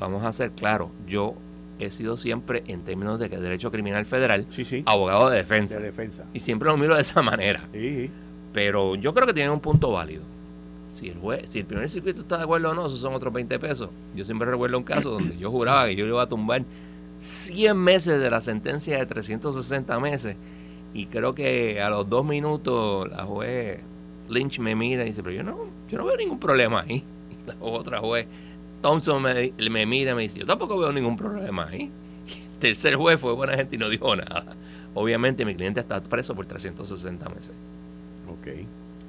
[0.00, 0.88] vamos a ser claros.
[1.06, 1.36] Yo
[1.84, 4.46] he sido siempre, en términos de derecho criminal federal,
[4.86, 5.78] abogado de defensa.
[5.78, 6.24] de defensa.
[6.32, 7.68] Y siempre lo miro de esa manera.
[7.72, 8.10] Sí.
[8.52, 10.22] Pero yo creo que tienen un punto válido.
[10.90, 13.32] Si el, juez, si el primer circuito está de acuerdo o no, esos son otros
[13.32, 13.88] 20 pesos.
[14.14, 16.64] Yo siempre recuerdo un caso donde yo juraba que yo le iba a tumbar
[17.18, 20.36] 100 meses de la sentencia de 360 meses.
[20.92, 23.80] Y creo que a los dos minutos la juez
[24.28, 25.58] Lynch me mira y dice, pero yo no,
[25.88, 27.04] yo no veo ningún problema ahí.
[27.30, 28.26] Y la otra juez
[28.82, 31.90] Thompson me, me mira y me dice, yo tampoco veo ningún problema ahí.
[32.26, 34.44] El tercer juez fue buena gente y no dijo nada.
[34.94, 37.54] Obviamente mi cliente está preso por 360 meses.
[38.28, 38.66] Ok.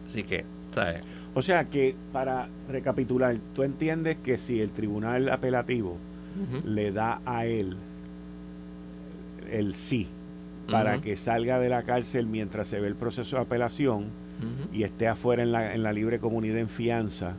[0.07, 1.03] Así que, ¿sabes?
[1.33, 5.97] O sea que, para recapitular, tú entiendes que si el tribunal apelativo
[6.65, 7.77] le da a él
[9.51, 10.07] el sí
[10.69, 14.05] para que salga de la cárcel mientras se ve el proceso de apelación,
[14.71, 17.35] y esté afuera en la, en la libre comunidad en fianza,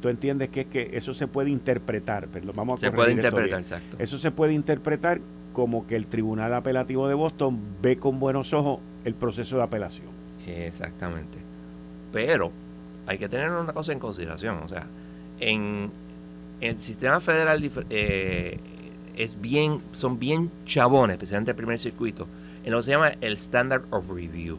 [0.00, 3.60] tú entiendes que es que eso se puede interpretar, pero vamos a se puede interpretar,
[3.60, 3.96] exacto.
[3.98, 5.20] Eso se puede interpretar
[5.52, 10.08] como que el Tribunal Apelativo de Boston ve con buenos ojos el proceso de apelación.
[10.46, 11.38] Exactamente.
[12.12, 12.50] Pero
[13.06, 14.86] hay que tener una cosa en consideración, o sea,
[15.40, 15.90] en,
[16.60, 18.58] el sistema federal eh,
[19.16, 22.28] es bien, son bien chabones, especialmente el primer circuito,
[22.64, 24.58] en lo que se llama el Standard of Review.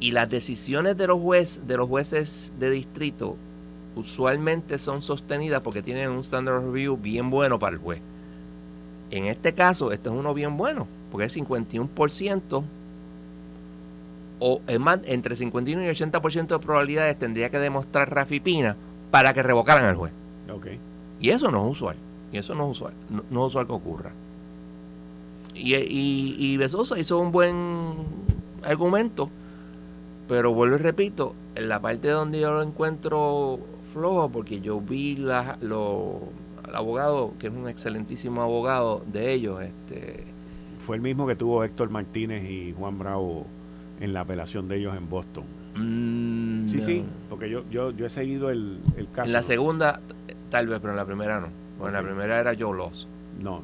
[0.00, 3.36] Y las decisiones de los, juez, de los jueces de distrito
[3.96, 8.00] usualmente son sostenidas porque tienen un standard review bien bueno para el juez.
[9.10, 12.64] En este caso, este es uno bien bueno, porque es 51%,
[14.40, 18.76] o es más, entre 51 y 80% de probabilidades tendría que demostrar Rafi Pina
[19.10, 20.12] para que revocaran al juez.
[20.48, 20.78] Okay.
[21.18, 21.96] Y eso no es usual.
[22.32, 22.92] Y eso no es usual.
[23.08, 24.12] No, es usual que ocurra.
[25.54, 27.96] Y, y, y Besosa hizo un buen
[28.62, 29.30] argumento
[30.28, 33.58] pero vuelvo y repito, en la parte donde yo lo encuentro
[33.92, 36.20] flojo, porque yo vi la, lo,
[36.62, 39.62] al abogado, que es un excelentísimo abogado de ellos.
[39.62, 40.24] este
[40.78, 43.46] Fue el mismo que tuvo Héctor Martínez y Juan Bravo
[44.00, 45.44] en la apelación de ellos en Boston.
[45.74, 49.26] Mm, sí, sí, porque yo, yo, yo he seguido el, el, caso.
[49.26, 50.00] En la segunda,
[50.50, 51.48] tal vez, pero en la primera no.
[51.78, 53.08] Bueno, en la primera era Joe Loss.
[53.40, 53.62] No.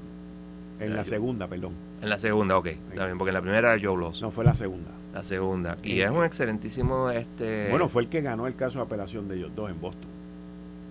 [0.80, 1.72] En la segunda, perdón.
[2.02, 2.68] En la segunda, ok.
[2.94, 4.22] También, porque la primera era Joe Bloss.
[4.22, 4.90] No, fue la segunda.
[5.14, 5.78] La segunda.
[5.84, 7.08] Y es un excelentísimo...
[7.08, 10.08] este Bueno, fue el que ganó el caso de apelación de ellos dos en Boston.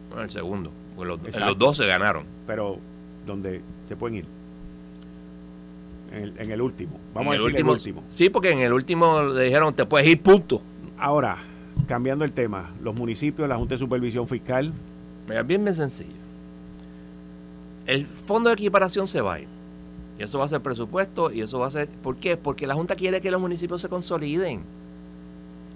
[0.08, 0.72] Bueno, el segundo.
[0.98, 2.24] Los, en los dos se ganaron.
[2.48, 2.78] Pero,
[3.28, 4.26] ¿dónde se pueden ir?
[6.14, 7.00] En el, último.
[7.14, 8.04] Vamos a decir el último.
[8.10, 10.62] Sí, porque en el último le dijeron te puedes ir, punto.
[10.98, 11.38] Ahora,
[11.88, 14.72] cambiando el tema, los municipios, la Junta de Supervisión Fiscal.
[15.28, 16.14] Mira, bien, bien sencillo.
[17.88, 19.48] El fondo de equiparación se va a ir.
[20.18, 21.88] Y eso va a ser presupuesto y eso va a ser...
[21.88, 22.38] ¿Por qué?
[22.38, 24.62] Porque la Junta quiere que los municipios se consoliden.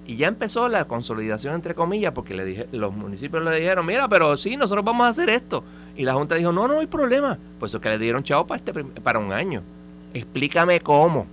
[0.05, 4.07] Y ya empezó la consolidación, entre comillas, porque le dije, los municipios le dijeron, mira,
[4.07, 5.63] pero sí, nosotros vamos a hacer esto.
[5.97, 7.37] Y la Junta dijo, no, no hay problema.
[7.59, 9.63] Pues eso que le dieron chavo para, este, para un año.
[10.13, 11.27] Explícame cómo.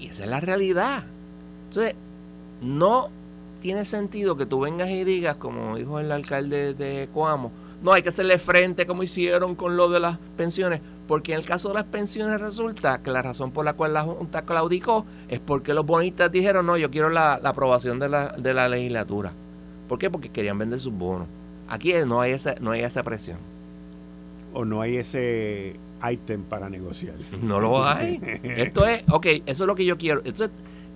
[0.00, 1.04] Y esa es la realidad.
[1.68, 1.94] Entonces,
[2.60, 3.08] no
[3.60, 7.52] tiene sentido que tú vengas y digas, como dijo el alcalde de Coamo,
[7.82, 11.46] no hay que hacerle frente como hicieron con lo de las pensiones, porque en el
[11.46, 15.40] caso de las pensiones resulta que la razón por la cual la Junta claudicó es
[15.40, 19.32] porque los bonistas dijeron, no, yo quiero la, aprobación de la, de la legislatura.
[19.88, 20.10] ¿Por qué?
[20.10, 21.26] Porque querían vender sus bonos.
[21.68, 23.38] Aquí no hay esa, no hay esa presión.
[24.52, 25.76] O no hay ese
[26.10, 27.14] ítem para negociar.
[27.40, 28.20] No lo hay.
[28.42, 30.20] Esto es, ok, eso es lo que yo quiero.
[30.24, 30.50] Entonces,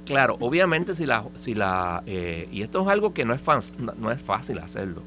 [0.04, 3.42] claro, obviamente si la, si la, eh, y esto es algo que no es,
[3.96, 5.02] no es fácil hacerlo,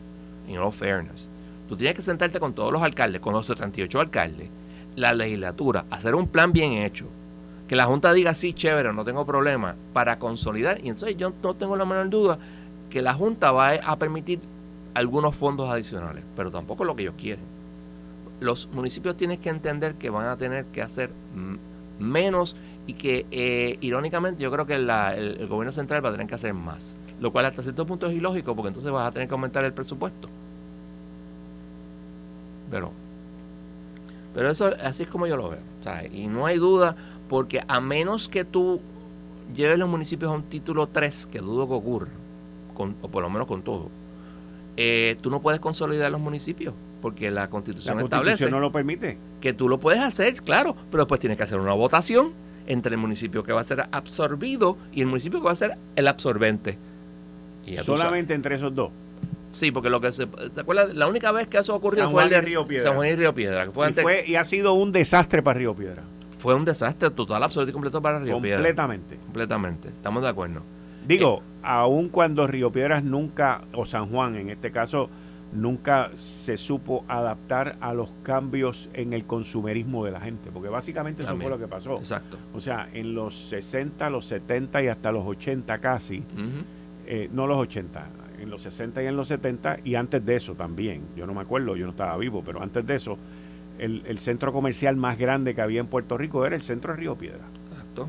[0.47, 1.29] en all fairness
[1.67, 4.49] Tú tienes que sentarte con todos los alcaldes, con los 78 alcaldes,
[4.95, 7.07] la legislatura, hacer un plan bien hecho.
[7.67, 10.77] Que la Junta diga, sí, chévere, no tengo problema, para consolidar.
[10.83, 12.39] Y entonces yo no tengo la menor duda
[12.89, 14.39] que la Junta va a permitir
[14.93, 17.45] algunos fondos adicionales, pero tampoco lo que ellos quieren.
[18.39, 21.11] Los municipios tienen que entender que van a tener que hacer
[21.99, 22.55] menos
[22.85, 26.35] y que, eh, irónicamente, yo creo que el, el, gobierno central va a tener que
[26.35, 26.95] hacer más.
[27.19, 29.73] Lo cual hasta cierto punto es ilógico, porque entonces vas a tener que aumentar el
[29.73, 30.29] presupuesto.
[32.69, 32.91] Pero,
[34.33, 35.59] pero eso así es como yo lo veo.
[36.11, 36.95] Y no hay duda,
[37.29, 38.81] porque a menos que tú
[39.55, 42.09] lleves los municipios a un título 3, que dudo que ocurra,
[42.73, 43.89] con, o por lo menos con todo,
[44.75, 49.17] eh, tú no puedes consolidar los municipios, porque la constitución, establece no lo permite.
[49.41, 52.33] Que tú lo puedes hacer, claro, pero después tienes que hacer una votación
[52.67, 55.77] entre el municipio que va a ser absorbido y el municipio que va a ser
[55.95, 56.77] el absorbente.
[57.83, 58.91] Solamente entre esos dos.
[59.57, 60.27] Sí, porque lo que se.
[60.27, 60.93] ¿Te acuerdas?
[60.93, 62.83] La única vez que eso ocurrió fue el de Río Piedra.
[62.83, 63.71] San Juan y Río Piedra.
[63.71, 66.03] fue y, ha sido un desastre para Río Piedra.
[66.37, 68.57] Fue un desastre total, absoluto y completo para Río Piedra.
[68.57, 69.17] Completamente.
[69.17, 69.87] Completamente.
[69.87, 70.61] Estamos de acuerdo.
[71.07, 75.09] Digo, eh, aun cuando Río Piedras nunca, o San Juan en este caso,
[75.51, 81.23] nunca se supo adaptar a los cambios en el consumerismo de la gente, porque básicamente
[81.23, 81.97] eso fue lo que pasó.
[81.97, 82.37] Exacto.
[82.53, 86.23] O sea, en los 60, los 70 y hasta los 80 casi,
[87.07, 88.07] eh, no los 80,
[88.39, 91.03] en los 60 y en los 70 y antes de eso también.
[91.15, 93.17] Yo no me acuerdo, yo no estaba vivo, pero antes de eso,
[93.79, 97.15] el, centro comercial más grande que había en Puerto Rico era el centro de Río
[97.15, 97.45] Piedra.
[97.71, 98.07] Exacto.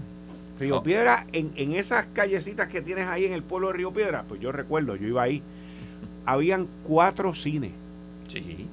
[0.58, 0.82] Río oh.
[0.82, 4.40] Piedra, en, en esas callecitas que tienes ahí en el pueblo de Río Piedra, pues
[4.40, 5.42] yo recuerdo, yo iba ahí,
[6.26, 7.72] habían cuatro cines.
[8.28, 8.66] Sí.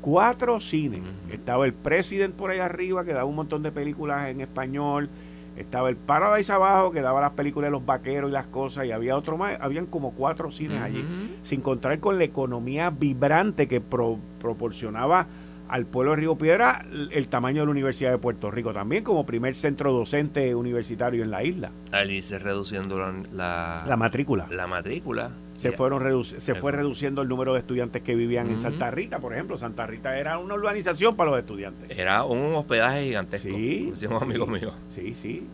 [0.00, 1.00] Cuatro cines.
[1.30, 5.08] Estaba el President por ahí arriba, que daba un montón de películas en español
[5.56, 8.92] estaba el Paradise abajo, que daba las películas de los vaqueros y las cosas, y
[8.92, 11.04] había otro más, habían como cuatro cines allí,
[11.42, 15.26] sin contar con la economía vibrante que proporcionaba
[15.68, 19.24] al pueblo de Río Piedra el tamaño de la Universidad de Puerto Rico también como
[19.24, 21.70] primer centro docente universitario en la isla.
[21.90, 22.98] Allí se reduciendo
[23.32, 24.46] la, la matrícula.
[24.50, 28.90] La matrícula se, fueron se fue reduciendo el número de estudiantes que vivían en Santa
[28.90, 29.56] Rita, por ejemplo.
[29.56, 31.96] Santa Rita era una urbanización para los estudiantes.
[31.96, 33.48] Era un hospedaje gigantesco.
[33.48, 33.90] Sí.
[33.90, 34.74] Decimos amigos míos.
[34.88, 35.46] Sí, sí.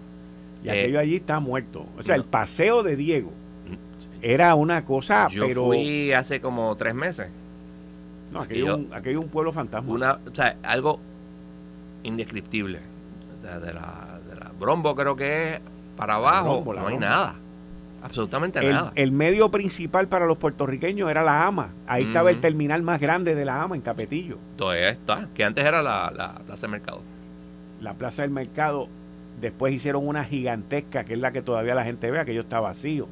[0.65, 1.87] Y eh, aquello allí está muerto.
[1.99, 3.33] O sea, el paseo de Diego
[4.23, 7.31] era una cosa, yo fui hace como tres meses.
[8.31, 9.93] No, aquello, es un, pueblo fantasma.
[9.93, 11.01] Una, o sea, algo
[12.05, 12.79] indescriptible.
[13.39, 15.61] O sea, de la, de la Brombo creo que es
[15.97, 17.35] para abajo, no hay nada.
[18.03, 18.93] Absolutamente el, nada.
[18.95, 21.73] El medio principal para los puertorriqueños era la AMA.
[21.87, 24.39] Ahí estaba el terminal más grande de la AMA en Capetillo.
[24.57, 27.03] Todavía está, que antes era la, Plaza del Mercado.
[27.81, 28.89] La Plaza del Mercado.
[29.41, 33.09] Después hicieron una gigantesca, que es la que todavía la gente ve, aquello está vacío.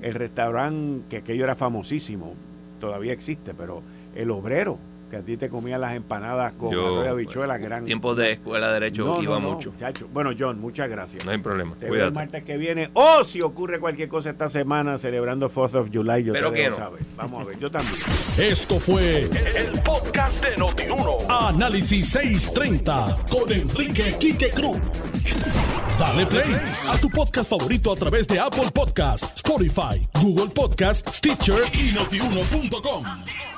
[0.00, 2.34] El restaurante, que aquello era famosísimo,
[2.80, 3.82] todavía existe, pero
[4.14, 4.78] el obrero,
[5.10, 7.84] que a ti te comían las empanadas con arroz de habichuela, gran...
[7.84, 9.72] Tiempos de escuela de derecho iba mucho.
[10.12, 11.24] Bueno, John, muchas gracias.
[11.24, 11.74] No hay problema.
[11.78, 12.90] Te veo el martes que viene.
[12.94, 16.92] O si ocurre cualquier cosa esta semana celebrando 4th of July, yo Pero te no.
[17.16, 17.96] Vamos a ver, yo también.
[18.38, 21.18] Esto fue el, podcast de Notiuno.
[21.28, 24.80] Análisis 630 con Enrique Quique Cruz.
[25.98, 26.56] Dale play
[26.88, 33.49] a tu podcast favorito a través de Apple Podcasts, Spotify, Google Podcasts, Stitcher y notiuno.com.